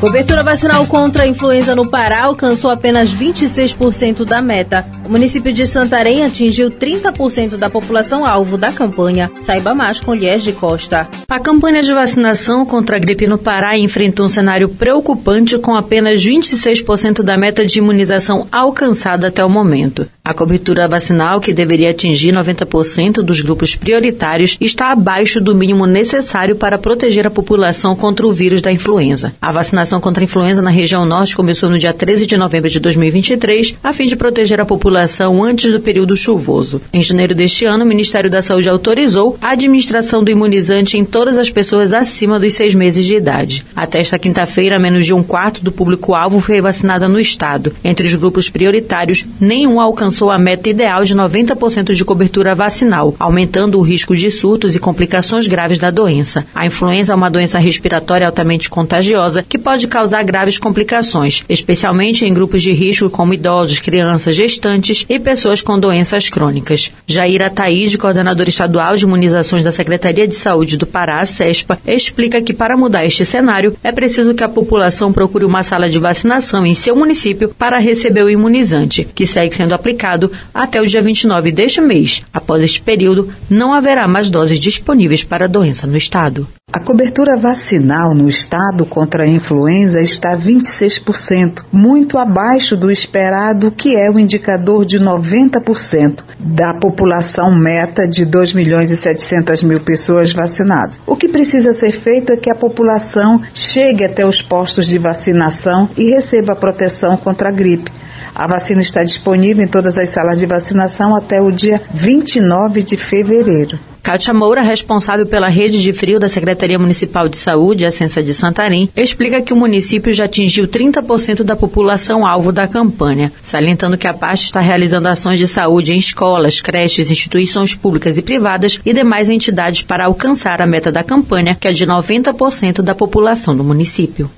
Cobertura 0.00 0.44
vacinal 0.44 0.86
contra 0.86 1.24
a 1.24 1.26
influenza 1.26 1.74
no 1.74 1.90
Pará 1.90 2.22
alcançou 2.22 2.70
apenas 2.70 3.12
26% 3.12 4.24
da 4.24 4.40
meta. 4.40 4.86
O 5.08 5.10
município 5.10 5.54
de 5.54 5.66
Santarém 5.66 6.22
atingiu 6.22 6.70
30% 6.70 7.56
da 7.56 7.70
população 7.70 8.26
alvo 8.26 8.58
da 8.58 8.70
campanha. 8.70 9.30
Saiba 9.40 9.74
mais 9.74 10.00
com 10.00 10.14
Lies 10.14 10.42
de 10.42 10.52
Costa. 10.52 11.08
A 11.26 11.40
campanha 11.40 11.82
de 11.82 11.94
vacinação 11.94 12.66
contra 12.66 12.96
a 12.96 12.98
gripe 12.98 13.26
no 13.26 13.38
Pará 13.38 13.78
enfrenta 13.78 14.22
um 14.22 14.28
cenário 14.28 14.68
preocupante 14.68 15.58
com 15.58 15.74
apenas 15.74 16.22
26% 16.22 17.22
da 17.22 17.38
meta 17.38 17.64
de 17.64 17.78
imunização 17.78 18.46
alcançada 18.52 19.28
até 19.28 19.42
o 19.42 19.48
momento. 19.48 20.06
A 20.22 20.34
cobertura 20.34 20.86
vacinal, 20.86 21.40
que 21.40 21.54
deveria 21.54 21.88
atingir 21.88 22.34
90% 22.34 23.22
dos 23.22 23.40
grupos 23.40 23.74
prioritários, 23.74 24.58
está 24.60 24.92
abaixo 24.92 25.40
do 25.40 25.54
mínimo 25.54 25.86
necessário 25.86 26.54
para 26.54 26.76
proteger 26.76 27.26
a 27.26 27.30
população 27.30 27.96
contra 27.96 28.26
o 28.26 28.32
vírus 28.32 28.60
da 28.60 28.70
influenza. 28.70 29.32
A 29.40 29.50
vacinação 29.50 30.02
contra 30.02 30.22
a 30.22 30.26
influenza 30.26 30.60
na 30.60 30.68
região 30.68 31.06
norte 31.06 31.34
começou 31.34 31.70
no 31.70 31.78
dia 31.78 31.94
13 31.94 32.26
de 32.26 32.36
novembro 32.36 32.68
de 32.68 32.78
2023, 32.78 33.76
a 33.82 33.90
fim 33.90 34.04
de 34.04 34.14
proteger 34.14 34.60
a 34.60 34.66
população 34.66 34.97
antes 35.44 35.70
do 35.70 35.80
período 35.80 36.16
chuvoso. 36.16 36.80
Em 36.92 37.02
janeiro 37.02 37.34
deste 37.34 37.64
ano, 37.64 37.84
o 37.84 37.86
Ministério 37.86 38.30
da 38.30 38.42
Saúde 38.42 38.68
autorizou 38.68 39.36
a 39.40 39.50
administração 39.50 40.22
do 40.22 40.30
imunizante 40.30 40.96
em 40.96 41.04
todas 41.04 41.36
as 41.36 41.50
pessoas 41.50 41.92
acima 41.92 42.38
dos 42.38 42.54
seis 42.54 42.74
meses 42.74 43.04
de 43.04 43.14
idade. 43.14 43.64
Até 43.76 44.00
esta 44.00 44.18
quinta-feira, 44.18 44.78
menos 44.78 45.04
de 45.04 45.12
um 45.12 45.22
quarto 45.22 45.62
do 45.62 45.70
público-alvo 45.70 46.40
foi 46.40 46.60
vacinada 46.60 47.08
no 47.08 47.20
estado. 47.20 47.74
Entre 47.84 48.06
os 48.06 48.14
grupos 48.14 48.48
prioritários, 48.48 49.24
nenhum 49.40 49.80
alcançou 49.80 50.30
a 50.30 50.38
meta 50.38 50.68
ideal 50.68 51.04
de 51.04 51.14
90% 51.14 51.92
de 51.92 52.04
cobertura 52.04 52.54
vacinal, 52.54 53.14
aumentando 53.18 53.78
o 53.78 53.82
risco 53.82 54.16
de 54.16 54.30
surtos 54.30 54.74
e 54.74 54.78
complicações 54.78 55.46
graves 55.46 55.78
da 55.78 55.90
doença. 55.90 56.46
A 56.54 56.66
influenza 56.66 57.12
é 57.12 57.16
uma 57.16 57.30
doença 57.30 57.58
respiratória 57.58 58.26
altamente 58.26 58.70
contagiosa 58.70 59.44
que 59.46 59.58
pode 59.58 59.86
causar 59.86 60.22
graves 60.24 60.58
complicações, 60.58 61.44
especialmente 61.48 62.24
em 62.24 62.32
grupos 62.32 62.62
de 62.62 62.72
risco 62.72 63.10
como 63.10 63.34
idosos, 63.34 63.80
crianças, 63.80 64.34
gestantes 64.34 64.87
e 65.08 65.18
pessoas 65.18 65.62
com 65.62 65.78
doenças 65.78 66.28
crônicas. 66.28 66.92
Jaira 67.06 67.50
Thaís, 67.50 67.94
coordenadora 67.96 68.48
estadual 68.48 68.96
de 68.96 69.04
imunizações 69.04 69.62
da 69.62 69.72
Secretaria 69.72 70.26
de 70.26 70.34
Saúde 70.34 70.76
do 70.76 70.86
Pará, 70.86 71.24
CESPA, 71.24 71.78
explica 71.86 72.40
que 72.40 72.52
para 72.52 72.76
mudar 72.76 73.04
este 73.04 73.24
cenário 73.24 73.76
é 73.82 73.92
preciso 73.92 74.34
que 74.34 74.44
a 74.44 74.48
população 74.48 75.12
procure 75.12 75.44
uma 75.44 75.62
sala 75.62 75.88
de 75.88 75.98
vacinação 75.98 76.64
em 76.64 76.74
seu 76.74 76.96
município 76.96 77.48
para 77.50 77.78
receber 77.78 78.22
o 78.22 78.30
imunizante, 78.30 79.06
que 79.14 79.26
segue 79.26 79.54
sendo 79.54 79.74
aplicado 79.74 80.30
até 80.52 80.80
o 80.80 80.86
dia 80.86 81.00
29 81.00 81.52
deste 81.52 81.80
mês. 81.80 82.22
Após 82.32 82.62
este 82.62 82.80
período, 82.80 83.32
não 83.48 83.72
haverá 83.72 84.08
mais 84.08 84.30
doses 84.30 84.58
disponíveis 84.58 85.24
para 85.24 85.44
a 85.44 85.48
doença 85.48 85.86
no 85.86 85.96
estado. 85.96 86.46
A 86.70 86.80
cobertura 86.80 87.38
vacinal 87.38 88.14
no 88.14 88.28
estado 88.28 88.84
contra 88.84 89.24
a 89.24 89.26
influenza 89.26 90.00
está 90.00 90.36
26%, 90.36 91.64
muito 91.72 92.18
abaixo 92.18 92.76
do 92.76 92.90
esperado, 92.90 93.72
que 93.72 93.96
é 93.96 94.10
o 94.10 94.18
indicador 94.18 94.84
de 94.84 94.98
90% 94.98 96.22
da 96.38 96.74
população 96.78 97.58
meta 97.58 98.06
de 98.06 98.26
2 98.26 98.52
milhões 98.52 98.90
e 98.90 98.98
700 98.98 99.62
mil 99.62 99.80
pessoas 99.80 100.30
vacinadas. 100.34 101.00
O 101.06 101.16
que 101.16 101.30
precisa 101.30 101.72
ser 101.72 101.92
feito 102.02 102.34
é 102.34 102.36
que 102.36 102.50
a 102.50 102.54
população 102.54 103.40
chegue 103.54 104.04
até 104.04 104.26
os 104.26 104.42
postos 104.42 104.86
de 104.86 104.98
vacinação 104.98 105.88
e 105.96 106.10
receba 106.10 106.54
proteção 106.54 107.16
contra 107.16 107.48
a 107.48 107.52
gripe. 107.52 107.90
A 108.34 108.46
vacina 108.46 108.80
está 108.80 109.02
disponível 109.02 109.64
em 109.64 109.68
todas 109.68 109.96
as 109.98 110.10
salas 110.10 110.38
de 110.38 110.46
vacinação 110.46 111.16
até 111.16 111.40
o 111.40 111.50
dia 111.50 111.80
29 111.94 112.82
de 112.82 112.96
fevereiro. 112.96 113.78
Kátia 114.08 114.32
Moura, 114.32 114.62
responsável 114.62 115.26
pela 115.26 115.48
rede 115.48 115.82
de 115.82 115.92
frio 115.92 116.18
da 116.18 116.30
Secretaria 116.30 116.78
Municipal 116.78 117.28
de 117.28 117.36
Saúde, 117.36 117.84
a 117.84 117.90
Censa 117.90 118.22
de 118.22 118.32
Santarém, 118.32 118.88
explica 118.96 119.42
que 119.42 119.52
o 119.52 119.56
município 119.56 120.14
já 120.14 120.24
atingiu 120.24 120.66
30% 120.66 121.42
da 121.42 121.54
população 121.54 122.26
alvo 122.26 122.50
da 122.50 122.66
campanha, 122.66 123.30
salientando 123.42 123.98
que 123.98 124.06
a 124.06 124.14
pasta 124.14 124.46
está 124.46 124.60
realizando 124.60 125.08
ações 125.08 125.38
de 125.38 125.46
saúde 125.46 125.92
em 125.92 125.98
escolas, 125.98 126.62
creches, 126.62 127.10
instituições 127.10 127.74
públicas 127.74 128.16
e 128.16 128.22
privadas 128.22 128.80
e 128.82 128.94
demais 128.94 129.28
entidades 129.28 129.82
para 129.82 130.06
alcançar 130.06 130.62
a 130.62 130.66
meta 130.66 130.90
da 130.90 131.04
campanha, 131.04 131.54
que 131.54 131.68
é 131.68 131.72
de 131.72 131.86
90% 131.86 132.80
da 132.80 132.94
população 132.94 133.54
do 133.54 133.62
município. 133.62 134.30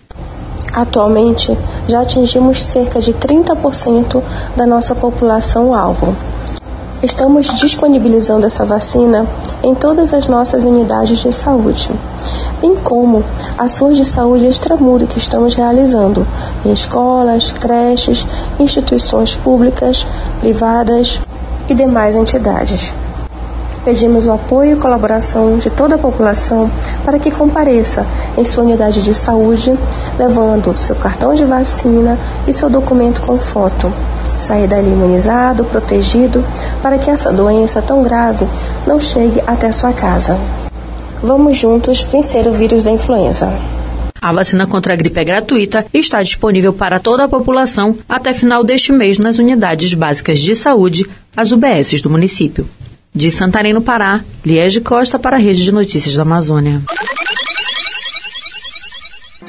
Atualmente, 0.73 1.57
já 1.89 2.03
atingimos 2.03 2.63
cerca 2.63 3.01
de 3.01 3.13
30% 3.13 4.23
da 4.57 4.67
nossa 4.67 4.95
população 4.95 5.75
alvo. 5.75 6.17
Estamos 7.03 7.47
disponibilizando 7.59 8.47
essa 8.47 8.65
vacina 8.65 9.27
em 9.63 9.75
todas 9.75 10.13
as 10.13 10.27
nossas 10.27 10.65
unidades 10.65 11.19
de 11.19 11.33
saúde, 11.33 11.91
bem 12.61 12.77
como 12.77 13.25
ações 13.57 13.97
de 13.97 14.05
saúde 14.05 14.47
extramuro 14.47 15.07
que 15.07 15.19
estamos 15.19 15.55
realizando 15.55 16.27
em 16.65 16.73
escolas, 16.73 17.53
creches, 17.53 18.27
instituições 18.59 19.35
públicas, 19.35 20.07
privadas 20.41 21.21
e 21.69 21.75
demais 21.75 22.15
entidades. 22.15 22.95
Pedimos 23.85 24.27
o 24.27 24.33
apoio 24.33 24.77
e 24.77 24.81
colaboração 24.81 25.57
de 25.57 25.71
toda 25.71 25.95
a 25.95 25.99
população 25.99 26.71
para 27.05 27.19
que 27.19 27.31
compareça 27.31 28.07
em 28.37 28.45
sua 28.45 28.65
unidade 28.65 29.03
de 29.03 29.15
saúde, 29.15 29.73
levando 30.19 30.77
seu 30.77 30.95
cartão 30.97 31.35
de 31.35 31.45
vacina 31.45 32.19
e 32.47 32.53
seu 32.53 32.69
documento 32.69 33.23
com 33.23 33.39
foto. 33.39 33.91
Sair 34.39 34.67
dali 34.67 34.89
imunizado, 34.89 35.65
protegido, 35.65 36.45
para 36.83 36.99
que 36.99 37.11
essa 37.11 37.33
doença 37.33 37.81
tão 37.81 38.03
grave 38.03 38.47
não 38.87 39.01
chegue 39.01 39.43
até 39.47 39.73
sua 39.73 39.93
casa. 39.93 40.39
Vamos 41.23 41.59
juntos 41.59 42.03
vencer 42.03 42.47
o 42.47 42.53
vírus 42.53 42.85
da 42.85 42.91
influenza. 42.91 43.53
A 44.21 44.33
vacina 44.33 44.67
contra 44.67 44.93
a 44.93 44.97
gripe 44.97 45.19
é 45.19 45.25
gratuita 45.25 45.87
e 45.95 45.99
está 45.99 46.23
disponível 46.23 46.75
para 46.75 47.01
toda 47.01 47.25
a 47.25 47.29
população 47.29 47.97
até 48.07 48.35
final 48.35 48.63
deste 48.63 48.93
mês 48.93 49.19
nas 49.19 49.39
unidades 49.39 49.95
básicas 49.95 50.39
de 50.39 50.55
saúde, 50.55 51.07
as 51.35 51.53
UBSs 51.53 52.03
do 52.03 52.11
município. 52.11 52.67
De 53.13 53.31
Santarém, 53.31 53.73
no 53.73 53.83
Pará, 53.83 54.25
Liege 54.45 54.81
Costa 54.81 55.19
para 55.19 55.37
a 55.37 55.41
Rede 55.41 55.65
de 55.65 55.73
Notícias 55.73 56.15
da 56.15 56.23
Amazônia. 56.23 56.81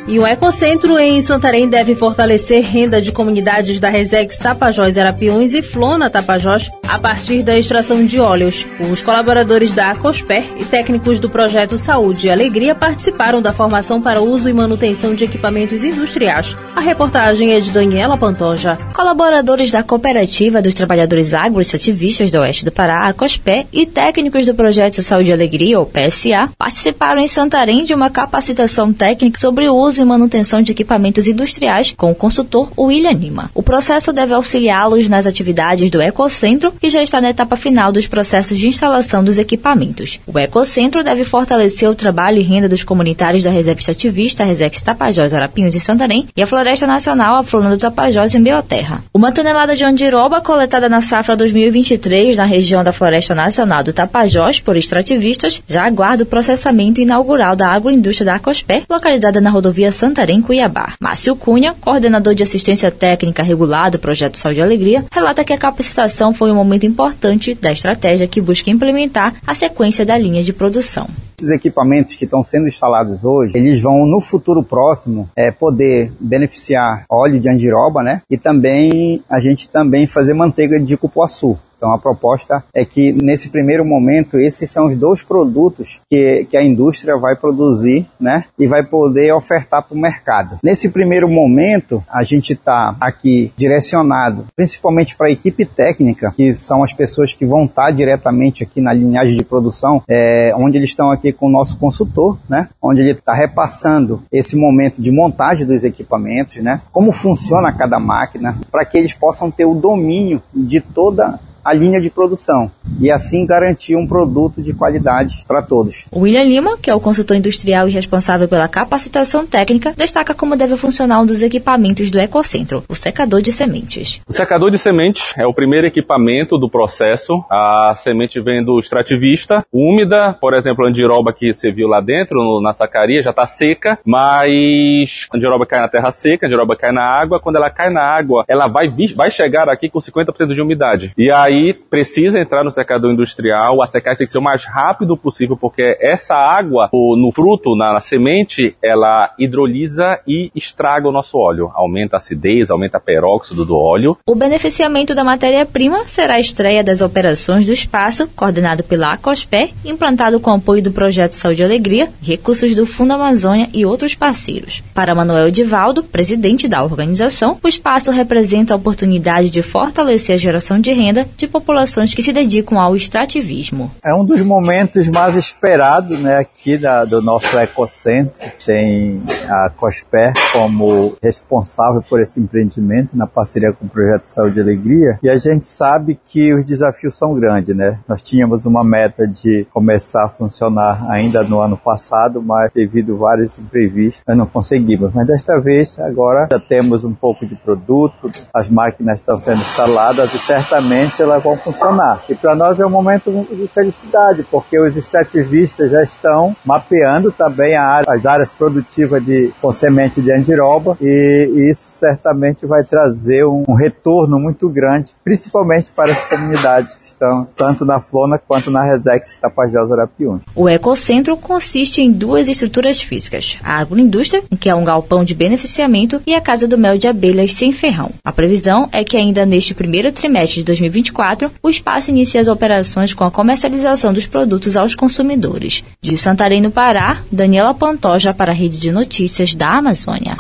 E 0.08 0.20
o 0.20 0.26
Ecocentro 0.26 0.98
em 0.98 1.22
Santarém 1.22 1.70
deve 1.70 1.96
fortalecer 1.96 2.64
renda 2.64 3.02
de 3.02 3.12
comunidades 3.12 3.80
da 3.80 3.90
Resex 3.90 4.38
Tapajós 4.38 4.98
Arapiões 4.98 5.54
e 5.54 5.62
Flona 5.62 6.10
Tapajós 6.10 6.70
a 6.88 7.00
partir 7.00 7.44
da 7.44 7.58
extração 7.58 8.06
de 8.06 8.20
óleos. 8.20 8.66
Os 8.92 9.02
colaboradores 9.02 9.74
da 9.74 9.92
Acosper 9.92 10.44
e 10.60 10.66
técnicos 10.66 11.20
do 11.20 11.30
projeto 11.30 11.78
Saúde 11.78 12.28
e 12.28 12.30
Alegria 12.30 12.76
participaram 12.76 13.42
da 13.42 13.54
formação 13.54 14.02
para 14.02 14.22
uso 14.22 14.50
e 14.50 14.54
manutenção 14.54 15.14
de 15.14 15.24
equipamentos 15.24 15.84
industriais. 15.84 16.58
A 16.76 16.82
reportagem 16.82 17.54
é 17.54 17.60
de 17.60 17.72
Daniela 17.72 18.18
Pantoja. 18.18 18.78
Colaboradores 18.94 19.72
da 19.72 19.84
Cooperativa 19.84 20.62
dos 20.62 20.74
Trabalhadores 20.74 21.34
Agroextrativistas 21.34 22.32
do 22.32 22.40
Oeste 22.40 22.66
do 22.66 22.72
Pará, 22.72 23.08
Acosper, 23.08 23.66
e 23.72 23.86
técnicos 23.86 24.46
do 24.46 24.54
projeto 24.54 25.02
Saúde 25.02 25.30
e 25.30 25.34
Alegria, 25.34 25.80
ou 25.80 25.86
PSA, 25.86 26.50
participaram 26.58 27.22
em 27.22 27.28
Santarém 27.28 27.84
de 27.84 27.94
uma 27.94 28.10
capacitação 28.10 28.92
técnica 28.92 29.40
sobre 29.40 29.70
o 29.70 29.76
uso 29.76 29.91
uso 29.92 30.02
e 30.02 30.06
manutenção 30.06 30.62
de 30.62 30.72
equipamentos 30.72 31.28
industriais 31.28 31.94
com 31.98 32.12
o 32.12 32.16
consultor 32.16 32.72
William 32.78 33.12
Lima. 33.12 33.52
O 33.54 33.62
processo 33.62 34.14
deve 34.14 34.34
auxiliá-los 34.34 35.10
nas 35.10 35.26
atividades 35.26 35.92
do 35.92 36.02
Ecocentro, 36.02 36.72
que 36.72 36.90
já 36.90 37.02
está 37.02 37.20
na 37.20 37.30
etapa 37.30 37.58
final 37.58 37.92
dos 37.92 38.08
processos 38.08 38.58
de 38.58 38.70
instalação 38.70 39.22
dos 39.22 39.38
equipamentos. 39.38 40.20
O 40.26 40.40
Ecocentro 40.40 41.04
deve 41.04 41.26
fortalecer 41.26 41.90
o 41.90 41.96
trabalho 41.96 42.38
e 42.38 42.42
renda 42.42 42.70
dos 42.70 42.84
comunitários 42.84 43.44
da 43.44 43.52
Reserva 43.52 43.80
Extrativista, 43.80 44.46
Resex 44.46 44.82
Tapajós, 44.82 45.34
Arapinhos 45.34 45.76
e 45.76 45.80
Santarém 45.82 46.28
e 46.36 46.42
a 46.42 46.48
Floresta 46.48 46.88
Nacional, 46.88 47.36
a 47.36 47.70
do 47.70 47.78
Tapajós 47.78 48.34
em 48.34 48.42
Bioterra. 48.42 49.04
Uma 49.14 49.34
tonelada 49.34 49.76
de 49.76 49.84
andiroba 49.84 50.40
coletada 50.40 50.88
na 50.88 51.02
safra 51.02 51.36
2023 51.36 52.38
na 52.38 52.46
região 52.46 52.82
da 52.82 52.94
Floresta 52.94 53.36
Nacional 53.36 53.84
do 53.84 53.92
Tapajós 53.92 54.62
por 54.62 54.78
extrativistas 54.78 55.62
já 55.68 55.86
aguarda 55.86 56.24
o 56.24 56.26
processamento 56.26 57.02
inaugural 57.02 57.58
da 57.58 57.68
agroindústria 57.68 58.26
da 58.26 58.36
Acospé, 58.36 58.84
localizada 58.90 59.42
na 59.42 59.50
rodovia 59.50 59.81
rodovia 59.82 59.92
Santarém-Cuiabá. 59.92 60.94
Márcio 61.02 61.36
Cunha, 61.36 61.74
coordenador 61.82 62.36
de 62.36 62.44
assistência 62.44 62.92
técnica 62.92 63.42
regular 63.42 63.90
do 63.90 63.98
projeto 63.98 64.38
Saúde 64.38 64.60
e 64.60 64.64
Alegria, 64.64 65.04
relata 65.12 65.44
que 65.44 65.54
a 65.54 65.58
capacitação 65.58 66.34
foi 66.34 66.52
um 66.52 66.56
momento 66.56 66.86
importante 66.86 67.56
da 67.56 67.72
estratégia 67.72 68.28
que 68.28 68.42
busca 68.42 68.70
implementar 68.70 69.34
a 69.46 69.56
sequência 69.56 70.06
da 70.06 70.18
linha 70.18 70.44
de 70.44 70.54
produção. 70.54 71.08
Esses 71.40 71.52
equipamentos 71.52 72.16
que 72.16 72.26
estão 72.26 72.44
sendo 72.44 72.68
instalados 72.68 73.26
hoje, 73.26 73.54
eles 73.56 73.82
vão 73.82 74.06
no 74.06 74.22
futuro 74.22 74.64
próximo 74.64 75.28
é, 75.36 75.50
poder 75.50 76.12
beneficiar 76.20 77.06
óleo 77.10 77.40
de 77.40 77.50
andiroba, 77.50 78.04
né? 78.04 78.22
E 78.30 78.38
também 78.38 79.24
a 79.28 79.40
gente 79.40 79.68
também 79.70 80.06
fazer 80.06 80.36
manteiga 80.36 80.80
de 80.80 80.96
cupuaçu. 80.96 81.58
Então 81.82 81.92
a 81.92 81.98
proposta 81.98 82.64
é 82.76 82.86
que 82.86 83.12
nesse 83.12 83.50
primeiro 83.50 83.84
momento 83.84 84.38
esses 84.38 84.70
são 84.70 84.86
os 84.86 85.00
dois 85.00 85.24
produtos 85.24 86.00
que, 86.08 86.46
que 86.48 86.56
a 86.56 86.64
indústria 86.64 87.18
vai 87.18 87.36
produzir, 87.36 88.06
né, 88.20 88.46
e 88.60 88.68
vai 88.68 88.84
poder 88.84 89.34
ofertar 89.34 89.82
para 89.82 89.98
o 89.98 90.00
mercado. 90.00 90.60
Nesse 90.64 90.90
primeiro 90.90 91.28
momento 91.28 92.04
a 92.08 92.24
gente 92.24 92.54
está 92.54 92.96
aqui 93.02 93.52
direcionado 93.58 94.46
principalmente 94.56 95.18
para 95.18 95.26
a 95.26 95.32
equipe 95.32 95.66
técnica, 95.66 96.32
que 96.36 96.56
são 96.56 96.84
as 96.84 96.94
pessoas 96.94 97.34
que 97.34 97.48
vão 97.48 97.66
estar 97.66 97.86
tá 97.86 97.92
diretamente 97.92 98.62
aqui 98.62 98.80
na 98.80 98.94
linhagem 98.94 99.36
de 99.36 99.44
produção, 99.44 100.04
é, 100.08 100.54
onde 100.56 100.78
eles 100.78 100.92
estão 100.92 101.10
aqui 101.10 101.34
com 101.34 101.48
o 101.48 101.52
nosso 101.52 101.80
consultor, 101.80 102.38
né, 102.48 102.70
onde 102.80 103.02
ele 103.02 103.12
está 103.12 103.34
repassando 103.34 104.22
esse 104.32 104.56
momento 104.56 105.02
de 105.02 105.10
montagem 105.10 105.66
dos 105.66 105.84
equipamentos, 105.84 106.58
né, 106.58 106.80
como 106.92 107.12
funciona 107.12 107.74
cada 107.74 108.00
máquina, 108.00 108.56
para 108.72 108.86
que 108.86 109.00
eles 109.00 109.16
possam 109.16 109.50
ter 109.50 109.66
o 109.66 109.74
domínio 109.74 110.44
de 110.54 110.80
toda 110.80 111.40
a 111.64 111.74
linha 111.74 112.02
de 112.02 112.10
produção 112.10 112.72
e 113.00 113.12
assim 113.12 113.46
garantir 113.46 113.96
um 113.96 114.08
produto 114.08 114.62
de 114.62 114.74
qualidade 114.74 115.44
para 115.48 115.62
todos. 115.62 116.06
William 116.14 116.44
Lima, 116.44 116.78
que 116.78 116.90
é 116.90 116.96
o 116.96 117.00
consultor 117.00 117.38
industrial 117.38 117.88
e 117.88 117.92
responsável 117.92 118.48
pela 118.48 118.68
capacitação 118.68 119.46
técnica, 119.46 119.94
destaca 119.96 120.34
como 120.34 120.56
deve 120.56 120.76
funcionar 120.78 121.20
um 121.22 121.26
dos 121.26 121.42
equipamentos 121.42 122.12
do 122.12 122.20
Ecocentro, 122.20 122.84
o 122.90 122.96
secador 122.96 123.42
de 123.42 123.52
sementes. 123.52 124.22
O 124.28 124.34
secador 124.34 124.72
de 124.72 124.78
sementes 124.78 125.34
é 125.38 125.46
o 125.46 125.54
primeiro 125.54 125.88
equipamento 125.88 126.58
do 126.58 126.70
processo. 126.70 127.44
A 127.50 127.96
semente 127.98 128.40
vem 128.40 128.64
do 128.64 128.80
extrativista, 128.80 129.66
úmida, 129.72 130.36
por 130.40 130.54
exemplo, 130.54 130.86
a 130.86 130.90
andiroba 130.90 131.34
que 131.34 131.54
você 131.54 131.72
viu 131.72 131.88
lá 131.88 132.02
dentro 132.02 132.62
na 132.62 132.74
sacaria 132.74 133.24
já 133.24 133.32
está 133.32 133.48
seca, 133.48 134.00
mas 134.06 135.28
a 135.32 135.38
andiroba 135.38 135.66
cai 135.66 135.82
na 135.82 135.88
terra 135.88 136.12
seca, 136.12 136.46
a 136.46 136.48
andiroba 136.48 136.76
cai 136.76 136.92
na 136.92 137.04
água. 137.04 137.40
Quando 137.40 137.56
ela 137.56 137.70
cai 137.70 137.90
na 137.92 138.04
água, 138.04 138.44
ela 138.48 138.68
vai, 138.68 138.88
vai 139.16 139.30
chegar 139.30 139.70
aqui 139.70 139.90
com 139.90 140.00
50% 140.00 140.54
de 140.54 140.62
umidade. 140.62 141.14
E 141.18 141.32
aí 141.32 141.51
aí 141.52 141.74
precisa 141.74 142.40
entrar 142.40 142.64
no 142.64 142.72
secador 142.72 143.12
industrial, 143.12 143.82
a 143.82 143.88
secagem 143.88 144.20
tem 144.20 144.28
que 144.28 144.32
ser 144.32 144.40
o 144.40 144.44
mais 144.44 144.66
rápido 144.66 145.18
possível, 145.18 145.58
porque 145.58 145.98
essa 146.00 146.34
água 146.34 146.90
no 146.92 147.32
fruto, 147.34 147.76
na, 147.76 147.94
na 147.94 148.00
semente, 148.00 148.76
ela 148.84 149.34
hidrolisa 149.38 150.20
e 150.28 150.52
estraga 150.56 151.08
o 151.08 151.12
nosso 151.12 151.38
óleo. 151.38 151.70
Aumenta 151.74 152.16
a 152.16 152.20
acidez, 152.20 152.70
aumenta 152.70 152.98
a 152.98 153.02
peróxido 153.02 153.66
do 153.66 153.76
óleo. 153.76 154.18
O 154.26 154.36
beneficiamento 154.36 155.14
da 155.14 155.24
matéria-prima 155.24 156.08
será 156.08 156.36
a 156.36 156.40
estreia 156.40 156.84
das 156.84 157.02
operações 157.02 157.66
do 157.66 157.74
espaço, 157.74 158.28
coordenado 158.36 158.84
pela 158.84 159.14
Acospé, 159.14 159.72
implantado 159.86 160.40
com 160.40 160.52
apoio 160.52 160.82
do 160.82 160.92
projeto 160.92 161.34
Saúde 161.34 161.62
e 161.62 161.66
Alegria, 161.66 162.10
recursos 162.22 162.76
do 162.76 162.86
Fundo 162.86 163.14
Amazônia 163.14 163.68
e 163.74 163.86
outros 163.86 164.16
parceiros. 164.16 164.84
Para 164.94 165.16
Manuel 165.16 165.52
Divaldo, 165.52 166.04
presidente 166.04 166.68
da 166.68 166.84
organização, 166.84 167.58
o 167.64 167.68
espaço 167.68 168.12
representa 168.12 168.74
a 168.74 168.78
oportunidade 168.78 169.50
de 169.50 169.62
fortalecer 169.62 170.36
a 170.36 170.40
geração 170.40 170.80
de 170.80 170.92
renda 170.94 171.28
de 171.42 171.48
populações 171.48 172.14
que 172.14 172.22
se 172.22 172.32
dedicam 172.32 172.80
ao 172.80 172.96
extrativismo. 172.96 173.92
É 174.04 174.14
um 174.14 174.24
dos 174.24 174.42
momentos 174.42 175.08
mais 175.10 175.36
esperados 175.36 176.20
né, 176.20 176.38
aqui 176.38 176.78
da, 176.78 177.04
do 177.04 177.22
nosso 177.22 177.58
ecocentro. 177.58 178.40
Tem 178.64 179.22
a 179.48 179.72
COSPER 179.76 180.34
como 180.54 181.18
responsável 181.22 182.04
por 182.08 182.22
esse 182.22 182.40
empreendimento 182.40 183.10
na 183.18 183.26
parceria 183.26 183.74
com 183.74 183.86
o 183.86 183.90
Projeto 183.90 184.26
Saúde 184.26 184.60
e 184.60 184.62
Alegria. 184.62 185.20
E 185.24 185.30
a 185.30 185.38
gente 185.38 185.66
sabe 185.66 186.20
que 186.24 186.54
os 186.54 186.64
desafios 186.64 187.18
são 187.18 187.34
grandes. 187.34 187.76
Né? 187.76 188.00
Nós 188.08 188.22
tínhamos 188.22 188.66
uma 188.66 188.84
meta 188.84 189.28
de 189.28 189.66
começar 189.72 190.26
a 190.26 190.30
funcionar 190.30 191.10
ainda 191.10 191.44
no 191.44 191.60
ano 191.60 191.78
passado, 191.78 192.42
mas 192.42 192.72
devido 192.74 193.16
a 193.16 193.18
vários 193.18 193.58
imprevistos, 193.58 194.24
nós 194.28 194.38
não 194.38 194.46
conseguimos. 194.46 195.12
Mas 195.14 195.26
desta 195.26 195.60
vez, 195.60 195.98
agora 196.00 196.48
já 196.52 196.60
temos 196.60 197.04
um 197.04 197.14
pouco 197.14 197.48
de 197.48 197.56
produto, 197.56 198.32
as 198.54 198.70
máquinas 198.70 199.20
estão 199.20 199.40
sendo 199.40 199.62
instaladas 199.62 200.34
e 200.34 200.40
certamente 200.40 201.24
elas 201.32 201.44
vão 201.44 201.58
funcionar. 201.58 202.22
E 202.30 202.36
para 202.36 202.56
nós 202.56 202.80
é 202.80 202.86
um 202.86 202.90
momento 202.90 203.32
de 203.50 203.68
felicidade, 203.68 204.44
porque 204.50 204.80
os 204.80 204.96
extrativistas 204.98 205.92
já 205.92 206.04
estão 206.04 206.56
mapeando 206.66 207.32
também 207.32 207.76
área, 207.76 208.06
as 208.12 208.26
áreas 208.26 208.54
produtivas 208.54 209.24
de, 209.24 209.52
com 209.62 209.72
semente 209.72 210.22
de 210.22 210.32
andiroba 210.32 210.98
e, 211.02 211.50
e 211.54 211.72
isso 211.72 211.90
certamente 211.90 212.66
vai 212.66 212.84
trazer 212.84 213.46
um, 213.46 213.74
retorno 213.74 214.40
muito 214.40 214.70
grande, 214.70 215.14
principalmente 215.24 215.92
para 215.92 216.12
as 216.12 216.24
comunidades 216.26 216.98
que 216.98 217.06
estão 217.06 217.48
tanto 217.56 217.86
na 217.86 218.00
Flona 218.00 218.38
quanto 218.38 218.70
na 218.70 218.84
Resex 218.84 219.38
Tapajós 219.42 219.92
Arapiuns. 219.92 220.44
O 220.56 220.70
Ecocentro 220.70 221.36
consiste 221.38 222.02
em 222.02 222.12
duas 222.12 222.48
estruturas 222.48 223.02
físicas, 223.02 223.58
a 223.64 223.78
agroindústria, 223.80 224.44
que 224.60 224.70
é 224.70 224.76
um 224.76 224.84
galpão 224.84 225.24
de 225.24 225.34
beneficiamento, 225.34 226.22
e 226.28 226.36
a 226.36 226.42
Casa 226.42 226.68
do 226.68 226.78
Mel 226.78 226.98
de 226.98 227.08
Abelhas 227.08 227.54
sem 227.54 227.72
ferrão. 227.72 228.12
A 228.24 228.32
previsão 228.32 228.90
é 228.92 229.04
que 229.04 229.18
ainda 229.18 229.46
neste 229.46 229.74
primeiro 229.74 230.12
trimestre 230.12 230.60
de 230.60 230.66
2024 230.66 231.21
2024, 231.22 231.52
o 231.62 231.70
espaço 231.70 232.10
inicia 232.10 232.42
as 232.42 232.48
operações 232.48 233.14
com 233.14 233.24
a 233.24 233.32
comercialização 233.32 234.12
dos 234.12 234.26
produtos 234.26 234.76
aos 234.76 234.96
consumidores. 234.96 235.84
De 236.02 236.18
Santarém, 236.18 236.62
no 236.62 236.72
Pará, 236.72 237.22
Daniela 237.32 237.74
Pantoja 237.74 238.34
para 238.34 238.52
a 238.52 238.56
Rede 238.56 238.80
de 238.80 238.92
Notícias 238.92 239.54
da 239.54 239.78
Amazônia. 239.78 240.36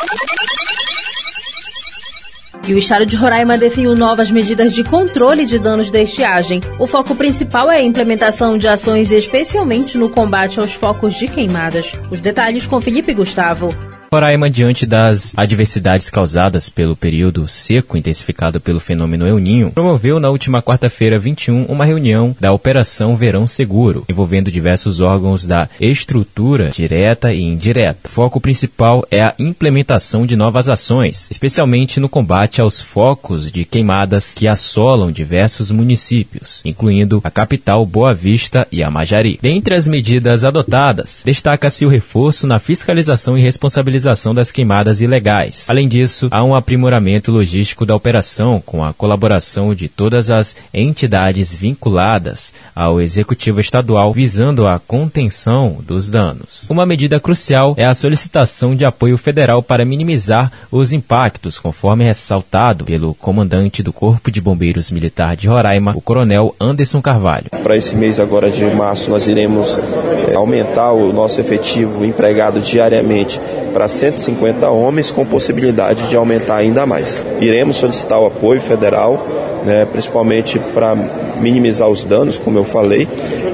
E 2.67 2.73
o 2.73 2.77
estado 2.77 3.05
de 3.05 3.15
Roraima 3.15 3.57
definiu 3.57 3.95
novas 3.95 4.29
medidas 4.29 4.71
de 4.71 4.83
controle 4.83 5.45
de 5.45 5.57
danos 5.57 5.89
da 5.89 5.99
estiagem. 5.99 6.61
O 6.79 6.85
foco 6.85 7.15
principal 7.15 7.71
é 7.71 7.77
a 7.77 7.81
implementação 7.81 8.57
de 8.57 8.67
ações 8.67 9.11
especialmente 9.11 9.97
no 9.97 10.09
combate 10.09 10.59
aos 10.59 10.73
focos 10.73 11.15
de 11.15 11.27
queimadas. 11.27 11.93
Os 12.11 12.19
detalhes 12.19 12.67
com 12.67 12.79
Felipe 12.79 13.13
Gustavo. 13.13 13.73
Roraima, 14.13 14.49
diante 14.49 14.85
das 14.85 15.31
adversidades 15.37 16.09
causadas 16.09 16.67
pelo 16.67 16.97
período 16.97 17.47
seco 17.47 17.95
intensificado 17.95 18.59
pelo 18.59 18.81
fenômeno 18.81 19.25
El 19.25 19.39
Ninho, 19.39 19.71
promoveu 19.71 20.19
na 20.19 20.29
última 20.29 20.61
quarta-feira 20.61 21.17
21 21.17 21.63
uma 21.69 21.85
reunião 21.85 22.35
da 22.37 22.51
Operação 22.51 23.15
Verão 23.15 23.47
Seguro, 23.47 24.03
envolvendo 24.09 24.51
diversos 24.51 24.99
órgãos 24.99 25.45
da 25.45 25.69
estrutura 25.79 26.71
direta 26.71 27.33
e 27.33 27.41
indireta. 27.41 28.09
O 28.09 28.11
foco 28.11 28.41
principal 28.41 29.07
é 29.09 29.23
a 29.23 29.33
implementação 29.39 30.25
de 30.25 30.35
novas 30.35 30.67
ações, 30.67 31.29
especialmente 31.31 31.97
no 31.97 32.09
combate 32.09 32.59
aos 32.59 32.81
focos 32.81 33.49
de 33.49 33.63
queimadas 33.63 34.33
que 34.33 34.45
assolam 34.45 35.09
diversos 35.09 35.71
municípios, 35.71 36.61
incluindo 36.65 37.21
a 37.23 37.31
capital 37.31 37.85
Boa 37.85 38.13
Vista 38.13 38.67
e 38.73 38.83
a 38.83 38.91
Majari. 38.91 39.39
Dentre 39.41 39.73
as 39.73 39.87
medidas 39.87 40.43
adotadas, 40.43 41.23
destaca-se 41.25 41.85
o 41.85 41.89
reforço 41.89 42.45
na 42.45 42.59
fiscalização 42.59 43.37
e 43.37 43.41
responsabilização 43.41 44.00
das 44.33 44.51
queimadas 44.51 45.01
ilegais. 45.01 45.67
Além 45.69 45.87
disso, 45.87 46.27
há 46.31 46.43
um 46.43 46.55
aprimoramento 46.55 47.31
logístico 47.31 47.85
da 47.85 47.95
operação 47.95 48.61
com 48.65 48.83
a 48.83 48.93
colaboração 48.93 49.73
de 49.73 49.87
todas 49.87 50.29
as 50.29 50.55
entidades 50.73 51.55
vinculadas 51.55 52.53
ao 52.75 53.01
Executivo 53.01 53.59
Estadual 53.59 54.13
visando 54.13 54.67
a 54.67 54.79
contenção 54.79 55.77
dos 55.85 56.09
danos. 56.09 56.67
Uma 56.69 56.85
medida 56.85 57.19
crucial 57.19 57.73
é 57.77 57.85
a 57.85 57.93
solicitação 57.93 58.75
de 58.75 58.85
apoio 58.85 59.17
federal 59.17 59.61
para 59.61 59.85
minimizar 59.85 60.51
os 60.71 60.93
impactos, 60.93 61.57
conforme 61.57 62.03
ressaltado 62.03 62.85
pelo 62.85 63.13
comandante 63.13 63.83
do 63.83 63.93
Corpo 63.93 64.31
de 64.31 64.41
Bombeiros 64.41 64.91
Militar 64.91 65.35
de 65.35 65.47
Roraima, 65.47 65.93
o 65.95 66.01
Coronel 66.01 66.55
Anderson 66.59 67.01
Carvalho. 67.01 67.45
Para 67.63 67.77
esse 67.77 67.95
mês 67.95 68.19
agora 68.19 68.49
de 68.49 68.65
março, 68.65 69.09
nós 69.09 69.27
iremos 69.27 69.79
é, 70.27 70.35
aumentar 70.35 70.91
o 70.91 71.11
nosso 71.11 71.39
efetivo 71.39 72.05
empregado 72.05 72.59
diariamente 72.61 73.39
para 73.73 73.87
150 73.91 74.69
homens, 74.69 75.11
com 75.11 75.25
possibilidade 75.25 76.09
de 76.09 76.15
aumentar 76.15 76.57
ainda 76.57 76.85
mais. 76.85 77.23
Iremos 77.39 77.77
solicitar 77.77 78.19
o 78.19 78.25
apoio 78.25 78.61
federal, 78.61 79.25
né, 79.65 79.85
principalmente 79.85 80.59
para 80.59 80.95
minimizar 81.39 81.89
os 81.89 82.03
danos, 82.03 82.37
como 82.37 82.57
eu 82.57 82.63
falei, 82.63 83.07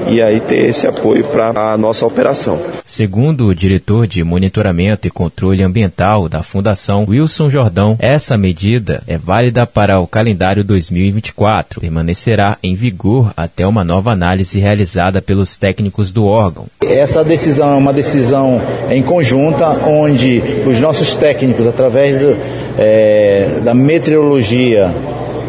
e 0.08 0.22
aí 0.22 0.40
ter 0.40 0.68
esse 0.68 0.86
apoio 0.86 1.24
para 1.24 1.72
a 1.72 1.76
nossa 1.76 2.06
operação. 2.06 2.58
Segundo 2.84 3.46
o 3.46 3.54
diretor 3.54 4.06
de 4.06 4.24
monitoramento 4.24 5.06
e 5.06 5.10
controle 5.10 5.62
ambiental 5.62 6.28
da 6.28 6.42
Fundação 6.42 7.04
Wilson 7.06 7.50
Jordão, 7.50 7.96
essa 7.98 8.36
medida 8.38 9.02
é 9.06 9.18
válida 9.18 9.66
para 9.66 10.00
o 10.00 10.06
calendário 10.06 10.64
2024, 10.64 11.82
permanecerá 11.82 12.56
em 12.62 12.74
vigor 12.74 13.32
até 13.36 13.66
uma 13.66 13.84
nova 13.84 14.10
análise 14.10 14.58
realizada 14.58 15.20
pelos 15.20 15.56
técnicos 15.56 16.12
do 16.12 16.24
órgão. 16.24 16.64
Essa 16.82 17.22
decisão 17.22 17.74
é 17.74 17.76
uma 17.76 17.92
decisão 17.92 18.60
em 18.88 19.02
conjunta, 19.02 19.68
onde 19.86 20.42
os 20.66 20.80
nossos 20.80 21.14
técnicos, 21.14 21.66
através 21.66 22.16
do, 22.16 22.36
é, 22.78 23.60
da 23.62 23.74
meteorologia, 23.74 24.90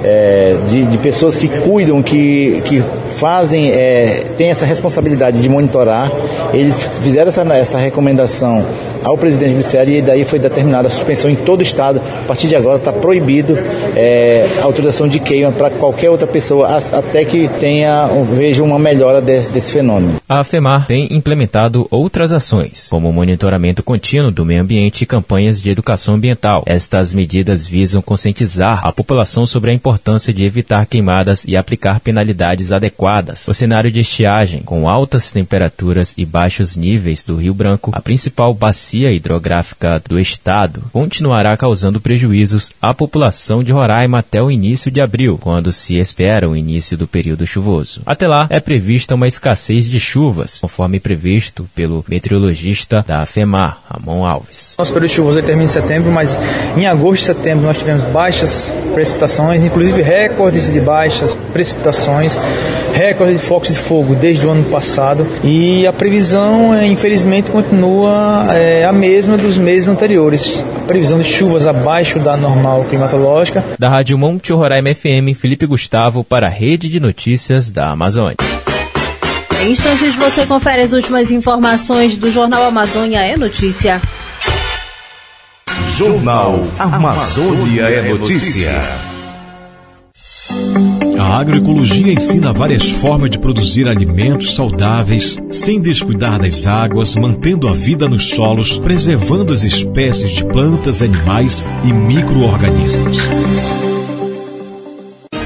é, 0.03 0.55
de, 0.67 0.85
de, 0.85 0.97
pessoas 0.97 1.37
que 1.37 1.47
cuidam, 1.47 2.01
que, 2.01 2.61
que 2.65 2.83
fazem, 3.17 3.71
é, 3.71 4.25
têm 4.37 4.49
essa 4.49 4.65
responsabilidade 4.65 5.41
de 5.41 5.49
monitorar. 5.49 6.11
Eles 6.53 6.87
fizeram 7.01 7.29
essa, 7.29 7.41
essa 7.53 7.77
recomendação 7.77 8.65
ao 9.03 9.17
presidente 9.17 9.49
do 9.49 9.53
Ministério 9.53 9.93
e 9.93 10.01
daí 10.01 10.23
foi 10.23 10.39
determinada 10.39 10.87
a 10.87 10.91
suspensão 10.91 11.29
em 11.29 11.35
todo 11.35 11.59
o 11.59 11.63
estado. 11.63 12.01
A 12.23 12.27
partir 12.27 12.47
de 12.47 12.55
agora 12.55 12.77
está 12.77 12.91
proibido 12.91 13.57
é, 13.95 14.47
a 14.61 14.63
autorização 14.63 15.07
de 15.07 15.19
queima 15.19 15.51
para 15.51 15.69
qualquer 15.69 16.09
outra 16.09 16.27
pessoa 16.27 16.77
até 16.91 17.25
que 17.25 17.49
tenha 17.59 18.09
veja 18.31 18.63
uma 18.63 18.79
melhora 18.79 19.21
desse, 19.21 19.51
desse 19.51 19.71
fenômeno. 19.71 20.15
A 20.27 20.43
FEMAR 20.43 20.87
tem 20.87 21.07
implementado 21.11 21.87
outras 21.89 22.31
ações, 22.31 22.87
como 22.89 23.09
o 23.09 23.13
monitoramento 23.13 23.83
contínuo 23.83 24.31
do 24.31 24.45
meio 24.45 24.61
ambiente 24.61 25.01
e 25.01 25.05
campanhas 25.05 25.61
de 25.61 25.69
educação 25.69 26.15
ambiental. 26.15 26.63
Estas 26.65 27.13
medidas 27.13 27.65
visam 27.65 28.01
conscientizar 28.01 28.85
a 28.85 28.91
população 28.91 29.45
sobre 29.45 29.71
a 29.71 29.73
importância 29.73 29.88
de 30.33 30.43
evitar 30.43 30.85
queimadas 30.85 31.45
e 31.45 31.55
aplicar 31.55 31.99
penalidades 31.99 32.71
adequadas. 32.71 33.47
O 33.47 33.53
cenário 33.53 33.91
de 33.91 34.01
estiagem, 34.01 34.61
com 34.61 34.87
altas 34.87 35.31
temperaturas 35.31 36.13
e 36.17 36.25
baixos 36.25 36.75
níveis 36.75 37.23
do 37.23 37.35
Rio 37.35 37.53
Branco, 37.53 37.91
a 37.93 38.01
principal 38.01 38.53
bacia 38.53 39.11
hidrográfica 39.11 40.01
do 40.07 40.19
estado, 40.19 40.83
continuará 40.91 41.55
causando 41.57 41.99
prejuízos 41.99 42.71
à 42.81 42.93
população 42.93 43.63
de 43.63 43.71
Roraima 43.71 44.19
até 44.19 44.41
o 44.41 44.51
início 44.51 44.91
de 44.91 45.01
abril, 45.01 45.37
quando 45.41 45.71
se 45.71 45.95
espera 45.95 46.49
o 46.49 46.55
início 46.55 46.97
do 46.97 47.07
período 47.07 47.47
chuvoso. 47.47 48.01
Até 48.05 48.27
lá, 48.27 48.47
é 48.49 48.59
prevista 48.59 49.15
uma 49.15 49.27
escassez 49.27 49.89
de 49.89 49.99
chuvas, 49.99 50.59
conforme 50.59 50.99
previsto 50.99 51.67
pelo 51.73 52.03
meteorologista 52.07 53.03
da 53.07 53.25
FEMAR, 53.25 53.79
Ramon 53.89 54.25
Alves. 54.25 54.75
Nosso 54.77 54.93
período 54.93 55.11
chuvoso 55.11 55.41
termina 55.41 55.65
em 55.65 55.67
setembro, 55.67 56.11
mas 56.11 56.39
em 56.77 56.85
agosto 56.85 57.23
e 57.23 57.25
setembro 57.25 57.65
nós 57.65 57.77
tivemos 57.77 58.03
baixas 58.05 58.73
precipitações, 58.93 59.63
inclusive 59.63 59.78
recordes 59.87 60.71
de 60.71 60.79
baixas 60.79 61.37
precipitações, 61.53 62.37
recordes 62.93 63.39
de 63.39 63.45
focos 63.45 63.69
de 63.69 63.75
fogo 63.75 64.15
desde 64.15 64.45
o 64.45 64.49
ano 64.49 64.63
passado 64.65 65.25
e 65.43 65.87
a 65.87 65.93
previsão, 65.93 66.73
é, 66.73 66.85
infelizmente, 66.85 67.49
continua 67.49 68.47
é, 68.51 68.85
a 68.85 68.91
mesma 68.91 69.37
dos 69.37 69.57
meses 69.57 69.87
anteriores. 69.87 70.65
A 70.75 70.87
previsão 70.87 71.19
de 71.19 71.25
chuvas 71.25 71.67
abaixo 71.67 72.19
da 72.19 72.35
normal 72.35 72.85
climatológica. 72.89 73.63
Da 73.77 73.89
Rádio 73.89 74.17
Monte 74.17 74.51
Roraima 74.51 74.93
FM, 74.93 75.37
Felipe 75.39 75.65
Gustavo 75.65 76.23
para 76.23 76.47
a 76.47 76.49
Rede 76.49 76.89
de 76.89 76.99
Notícias 76.99 77.71
da 77.71 77.89
Amazônia. 77.89 78.35
Em 79.61 79.71
instantes 79.71 80.15
você 80.15 80.45
confere 80.45 80.83
as 80.83 80.93
últimas 80.93 81.31
informações 81.31 82.17
do 82.17 82.31
Jornal 82.31 82.63
Amazônia 82.65 83.19
é 83.19 83.35
Notícia. 83.35 84.01
Jornal 85.97 86.63
Amazônia 86.79 87.83
é 87.89 88.01
Notícia. 88.13 88.81
A 91.29 91.41
agroecologia 91.41 92.11
ensina 92.11 92.51
várias 92.51 92.89
formas 92.89 93.29
de 93.29 93.37
produzir 93.37 93.87
alimentos 93.87 94.55
saudáveis, 94.55 95.37
sem 95.51 95.79
descuidar 95.79 96.39
das 96.39 96.65
águas, 96.65 97.15
mantendo 97.15 97.67
a 97.67 97.71
vida 97.71 98.09
nos 98.09 98.29
solos, 98.29 98.79
preservando 98.79 99.53
as 99.53 99.63
espécies 99.63 100.31
de 100.31 100.43
plantas, 100.43 101.03
animais 101.03 101.69
e 101.83 101.93
micro-organismos. 101.93 103.19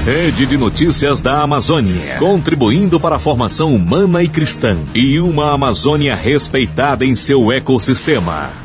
Rede 0.06 0.46
de 0.46 0.56
Notícias 0.56 1.20
da 1.20 1.42
Amazônia, 1.42 2.16
contribuindo 2.18 2.98
para 2.98 3.16
a 3.16 3.18
formação 3.18 3.74
humana 3.74 4.22
e 4.22 4.28
cristã 4.28 4.78
e 4.94 5.20
uma 5.20 5.52
Amazônia 5.52 6.14
respeitada 6.14 7.04
em 7.04 7.14
seu 7.14 7.52
ecossistema. 7.52 8.63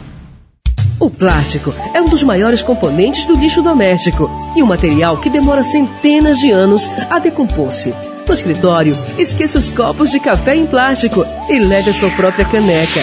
O 1.00 1.10
plástico 1.10 1.74
é 1.94 2.02
um 2.02 2.10
dos 2.10 2.24
maiores 2.24 2.62
componentes 2.62 3.26
do 3.26 3.36
lixo 3.36 3.62
doméstico 3.62 4.30
e 4.56 4.62
um 4.62 4.66
material 4.66 5.18
que 5.18 5.30
demora 5.30 5.64
centenas 5.64 6.38
de 6.38 6.52
anos 6.52 6.90
a 7.10 7.20
decompor-se. 7.20 7.94
No 8.28 8.34
escritório, 8.34 8.94
esqueça 9.18 9.58
os 9.58 9.70
copos 9.70 10.12
de 10.12 10.20
café 10.20 10.56
em 10.56 10.68
plástico 10.68 11.26
e 11.50 11.58
leve 11.58 11.90
a 11.90 11.94
sua 11.94 12.10
própria 12.12 12.46
caneca. 12.46 13.02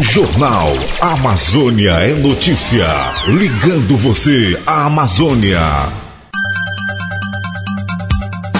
Jornal 0.00 0.72
Amazônia 1.00 1.92
é 1.92 2.14
notícia. 2.14 2.86
Ligando 3.28 3.96
você 3.98 4.58
à 4.66 4.86
Amazônia. 4.86 5.60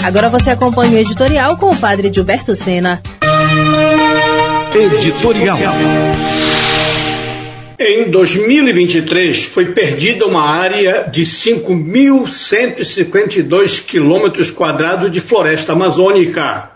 Agora 0.05 0.29
você 0.29 0.51
acompanha 0.51 0.99
o 0.99 1.01
editorial 1.01 1.57
com 1.57 1.71
o 1.71 1.77
padre 1.77 2.13
Gilberto 2.13 2.55
Sena. 2.55 3.01
Editorial. 4.73 5.59
Em 7.79 8.11
2023 8.11 9.45
foi 9.45 9.75
perdida 9.75 10.25
uma 10.25 10.41
área 10.41 11.11
de 11.13 11.25
5.152 11.25 13.85
quilômetros 13.85 14.51
quadrados 14.51 15.13
de 15.13 15.21
floresta 15.21 15.75
amazônica, 15.75 16.71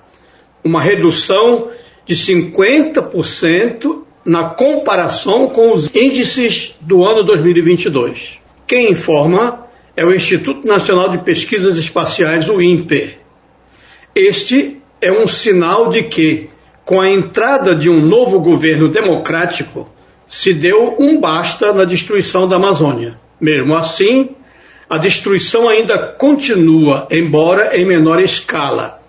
uma 0.62 0.78
redução 0.78 1.70
de 2.04 2.14
50% 2.14 4.02
na 4.26 4.50
comparação 4.50 5.48
com 5.48 5.72
os 5.72 5.90
índices 5.94 6.74
do 6.82 7.02
ano 7.02 7.24
2022. 7.24 8.38
Quem 8.66 8.90
informa 8.90 9.68
é 9.96 10.04
o 10.04 10.14
Instituto 10.14 10.68
Nacional 10.68 11.08
de 11.08 11.24
Pesquisas 11.24 11.78
Espaciais, 11.78 12.46
o 12.46 12.60
INPE. 12.60 13.16
Este 14.14 14.76
é 15.00 15.10
um 15.10 15.26
sinal 15.26 15.88
de 15.88 16.02
que, 16.02 16.50
com 16.84 17.00
a 17.00 17.08
entrada 17.08 17.74
de 17.74 17.88
um 17.88 18.04
novo 18.04 18.38
governo 18.38 18.88
democrático, 18.88 19.88
se 20.30 20.54
deu 20.54 20.96
um 21.00 21.20
basta 21.20 21.72
na 21.72 21.84
destruição 21.84 22.48
da 22.48 22.54
Amazônia. 22.54 23.18
Mesmo 23.40 23.74
assim, 23.74 24.30
a 24.88 24.96
destruição 24.96 25.68
ainda 25.68 25.98
continua, 25.98 27.08
embora 27.10 27.76
em 27.76 27.84
menor 27.84 28.20
escala. 28.20 29.00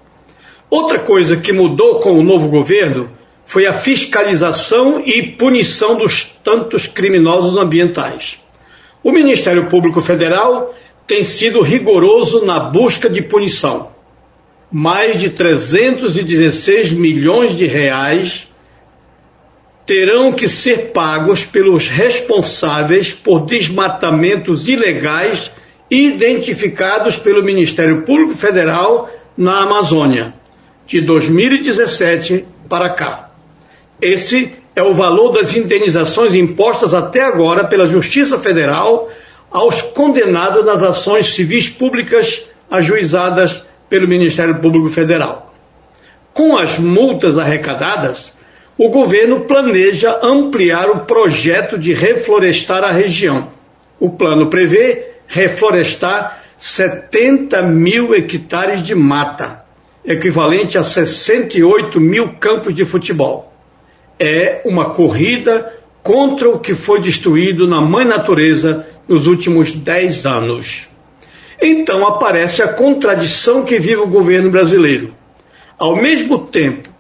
Outra 0.68 0.98
coisa 0.98 1.38
que 1.38 1.54
mudou 1.54 2.00
com 2.00 2.18
o 2.18 2.24
novo 2.24 2.50
governo 2.50 3.12
foi 3.46 3.68
a 3.68 3.74
fiscalização 3.74 5.00
e 5.06 5.22
punição 5.22 5.96
dos 5.96 6.24
tantos 6.24 6.88
criminosos 6.88 7.56
ambientais. 7.56 8.40
O 9.04 9.12
Ministério 9.12 9.68
Público 9.68 10.02
Federal 10.02 10.74
tem 11.06 11.24
sido 11.24 11.62
rigoroso 11.62 12.44
na 12.44 12.60
busca 12.60 13.08
de 13.08 13.22
punição. 13.22 13.92
Mais 14.72 15.20
de 15.20 15.30
316 15.30 16.92
milhões 16.92 17.56
de 17.56 17.68
reais 17.68 18.48
terão 19.86 20.32
que 20.32 20.48
ser 20.48 20.92
pagos 20.92 21.46
pelos 21.46 21.88
responsáveis 21.88 23.14
por 23.14 23.46
desmatamentos 23.46 24.68
ilegais 24.68 25.52
identificados 25.90 27.18
pelo 27.18 27.44
Ministério 27.44 28.04
Público 28.04 28.34
Federal 28.34 29.10
na 29.38 29.64
Amazônia, 29.64 30.34
de 30.88 31.02
2017 31.02 32.46
para 32.70 32.90
cá. 32.92 33.32
Esse 34.02 34.54
é 34.76 34.82
o 34.82 34.94
valor 34.94 35.32
das 35.32 35.56
indenizações 35.56 36.34
impostas 36.34 36.94
até 36.94 37.22
agora 37.22 37.66
pela 37.66 37.88
Justiça 37.88 38.40
Federal 38.40 39.10
aos 39.52 39.82
condenados 39.82 40.66
nas 40.66 40.82
ações 40.82 41.28
civis 41.34 41.68
públicas 41.70 42.44
ajuizadas 42.70 43.64
pelo 43.90 44.08
Ministério 44.08 44.60
Público 44.60 44.88
Federal. 44.88 45.54
Com 46.34 46.58
as 46.58 46.80
multas 46.80 47.38
arrecadadas, 47.38 48.34
o 48.84 48.90
governo 48.90 49.42
planeja 49.42 50.20
ampliar 50.24 50.90
o 50.90 51.02
projeto 51.02 51.78
de 51.78 51.94
reflorestar 51.94 52.84
a 52.84 52.90
região. 52.90 53.50
O 54.00 54.10
plano 54.10 54.50
prevê 54.50 55.18
reflorestar 55.28 56.42
70 56.58 57.62
mil 57.62 58.16
hectares 58.16 58.82
de 58.82 58.96
mata, 58.96 59.64
equivalente 60.04 60.80
a 60.80 60.84
68 60.84 62.00
mil 62.02 62.34
campos 62.40 62.74
de 62.74 62.84
futebol. 62.84 63.54
É 64.20 64.64
uma 64.66 64.90
corrida 64.90 65.76
contra 66.02 66.50
o 66.50 66.60
que 66.60 66.74
foi 66.74 67.00
destruído 67.00 67.68
na 67.68 67.82
mãe 67.82 68.04
natureza 68.04 68.88
nos 69.08 69.28
últimos 69.28 69.72
10 69.72 70.26
anos. 70.26 70.88
Então 71.62 72.08
aparece 72.08 72.64
a 72.64 72.68
contradição 72.68 73.64
que 73.64 73.78
vive 73.78 73.98
o 73.98 74.08
governo 74.08 74.50
brasileiro. 74.50 75.14
Ao 75.78 75.96
mesmo 75.96 76.48
tempo 76.48 76.91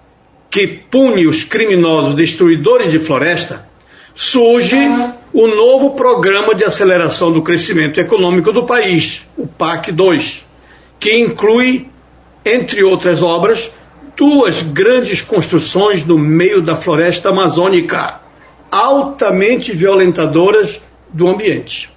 que 0.51 0.67
pune 0.67 1.25
os 1.25 1.45
criminosos 1.45 2.13
destruidores 2.13 2.91
de 2.91 2.99
floresta, 2.99 3.65
surge 4.13 4.75
o 5.31 5.47
novo 5.47 5.91
Programa 5.91 6.53
de 6.53 6.65
Aceleração 6.65 7.31
do 7.31 7.41
Crescimento 7.41 8.01
Econômico 8.01 8.51
do 8.51 8.65
país, 8.65 9.21
o 9.37 9.47
PAC 9.47 9.93
2, 9.93 10.45
que 10.99 11.17
inclui, 11.17 11.87
entre 12.45 12.83
outras 12.83 13.23
obras, 13.23 13.71
duas 14.17 14.61
grandes 14.61 15.21
construções 15.21 16.05
no 16.05 16.17
meio 16.17 16.61
da 16.61 16.75
floresta 16.75 17.29
amazônica, 17.29 18.19
altamente 18.69 19.71
violentadoras 19.71 20.81
do 21.13 21.29
ambiente. 21.29 21.89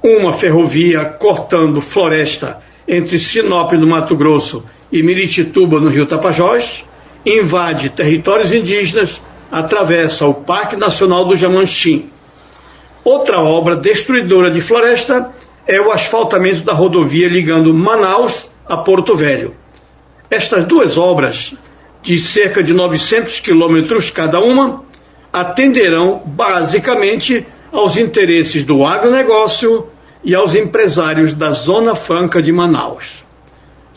Uma 0.00 0.32
ferrovia 0.32 1.04
cortando 1.04 1.80
floresta 1.80 2.62
entre 2.86 3.18
Sinop, 3.18 3.72
no 3.72 3.88
Mato 3.88 4.14
Grosso, 4.14 4.64
e 4.90 5.02
Miritituba, 5.02 5.80
no 5.80 5.90
Rio 5.90 6.06
Tapajós, 6.06 6.84
invade 7.28 7.90
territórios 7.90 8.52
indígenas, 8.52 9.20
atravessa 9.50 10.26
o 10.26 10.34
Parque 10.34 10.76
Nacional 10.76 11.24
do 11.24 11.36
Jamanchim. 11.36 12.10
Outra 13.04 13.40
obra 13.40 13.76
destruidora 13.76 14.50
de 14.50 14.60
floresta 14.60 15.32
é 15.66 15.80
o 15.80 15.90
asfaltamento 15.90 16.62
da 16.62 16.72
rodovia 16.72 17.28
ligando 17.28 17.72
Manaus 17.72 18.48
a 18.66 18.76
Porto 18.78 19.14
Velho. 19.14 19.54
Estas 20.30 20.64
duas 20.64 20.98
obras, 20.98 21.54
de 22.02 22.18
cerca 22.18 22.62
de 22.62 22.72
900 22.72 23.40
quilômetros 23.40 24.10
cada 24.10 24.40
uma, 24.40 24.84
atenderão 25.32 26.22
basicamente 26.24 27.46
aos 27.72 27.96
interesses 27.96 28.64
do 28.64 28.84
agronegócio 28.84 29.88
e 30.24 30.34
aos 30.34 30.54
empresários 30.54 31.34
da 31.34 31.50
Zona 31.52 31.94
Franca 31.94 32.42
de 32.42 32.52
Manaus. 32.52 33.24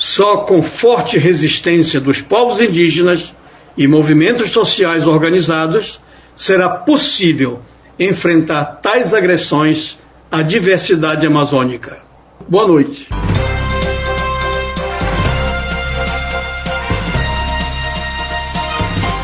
Só 0.01 0.37
com 0.37 0.63
forte 0.63 1.19
resistência 1.19 2.01
dos 2.01 2.21
povos 2.21 2.59
indígenas 2.59 3.31
e 3.77 3.87
movimentos 3.87 4.49
sociais 4.49 5.05
organizados 5.05 6.01
será 6.35 6.67
possível 6.67 7.59
enfrentar 7.99 8.65
tais 8.81 9.13
agressões 9.13 9.99
à 10.31 10.41
diversidade 10.41 11.27
amazônica. 11.27 12.01
Boa 12.49 12.67
noite. 12.67 13.09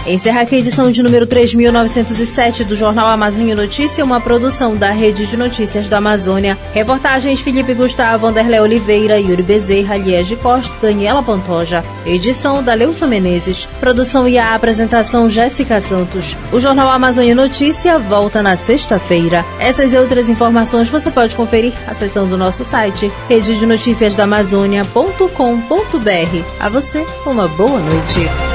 Encerra 0.08 0.42
aqui 0.42 0.56
a 0.56 0.60
edição 0.60 0.90
de 0.90 1.04
número 1.04 1.28
3.907 1.28 2.64
do 2.64 2.78
Jornal 2.78 3.10
Amazônia 3.10 3.54
Notícia, 3.54 4.06
uma 4.06 4.22
produção 4.22 4.74
da 4.74 4.90
Rede 4.90 5.28
de 5.28 5.36
Notícias 5.36 5.90
da 5.90 5.98
Amazônia. 5.98 6.58
Reportagens 6.72 7.42
Felipe 7.42 7.74
Gustavo, 7.74 8.26
Anderlé 8.26 8.62
Oliveira, 8.62 9.20
Yuri 9.20 9.44
Bezerra, 9.44 9.98
Liege 9.98 10.38
Costa, 10.38 10.74
Daniela 10.82 11.22
Pantoja. 11.22 11.84
Edição 12.06 12.64
da 12.64 12.74
Leusa 12.74 13.06
Menezes. 13.06 13.66
Produção 13.82 14.30
e 14.30 14.38
a 14.38 14.56
apresentação 14.56 15.30
Jéssica 15.30 15.82
Santos. 15.82 16.38
O 16.54 16.60
Jornal 16.62 16.90
Amazônia 16.90 17.36
Notícia 17.36 18.00
volta 18.00 18.42
na 18.42 18.56
sexta-feira. 18.56 19.44
Essas 19.60 19.92
e 19.92 19.98
outras 19.98 20.30
informações 20.30 20.90
você 20.90 21.12
pode 21.12 21.36
conferir 21.36 21.74
acessando 21.86 22.36
o 22.36 22.38
nosso 22.38 22.64
site 22.64 23.12
rede 23.28 23.60
de 23.60 23.66
notícias 23.66 24.16
da 24.16 24.24
Amazônia.com.br. 24.24 26.46
A 26.62 26.70
você, 26.70 27.06
uma 27.26 27.50
boa 27.50 27.78
noite. 27.78 28.47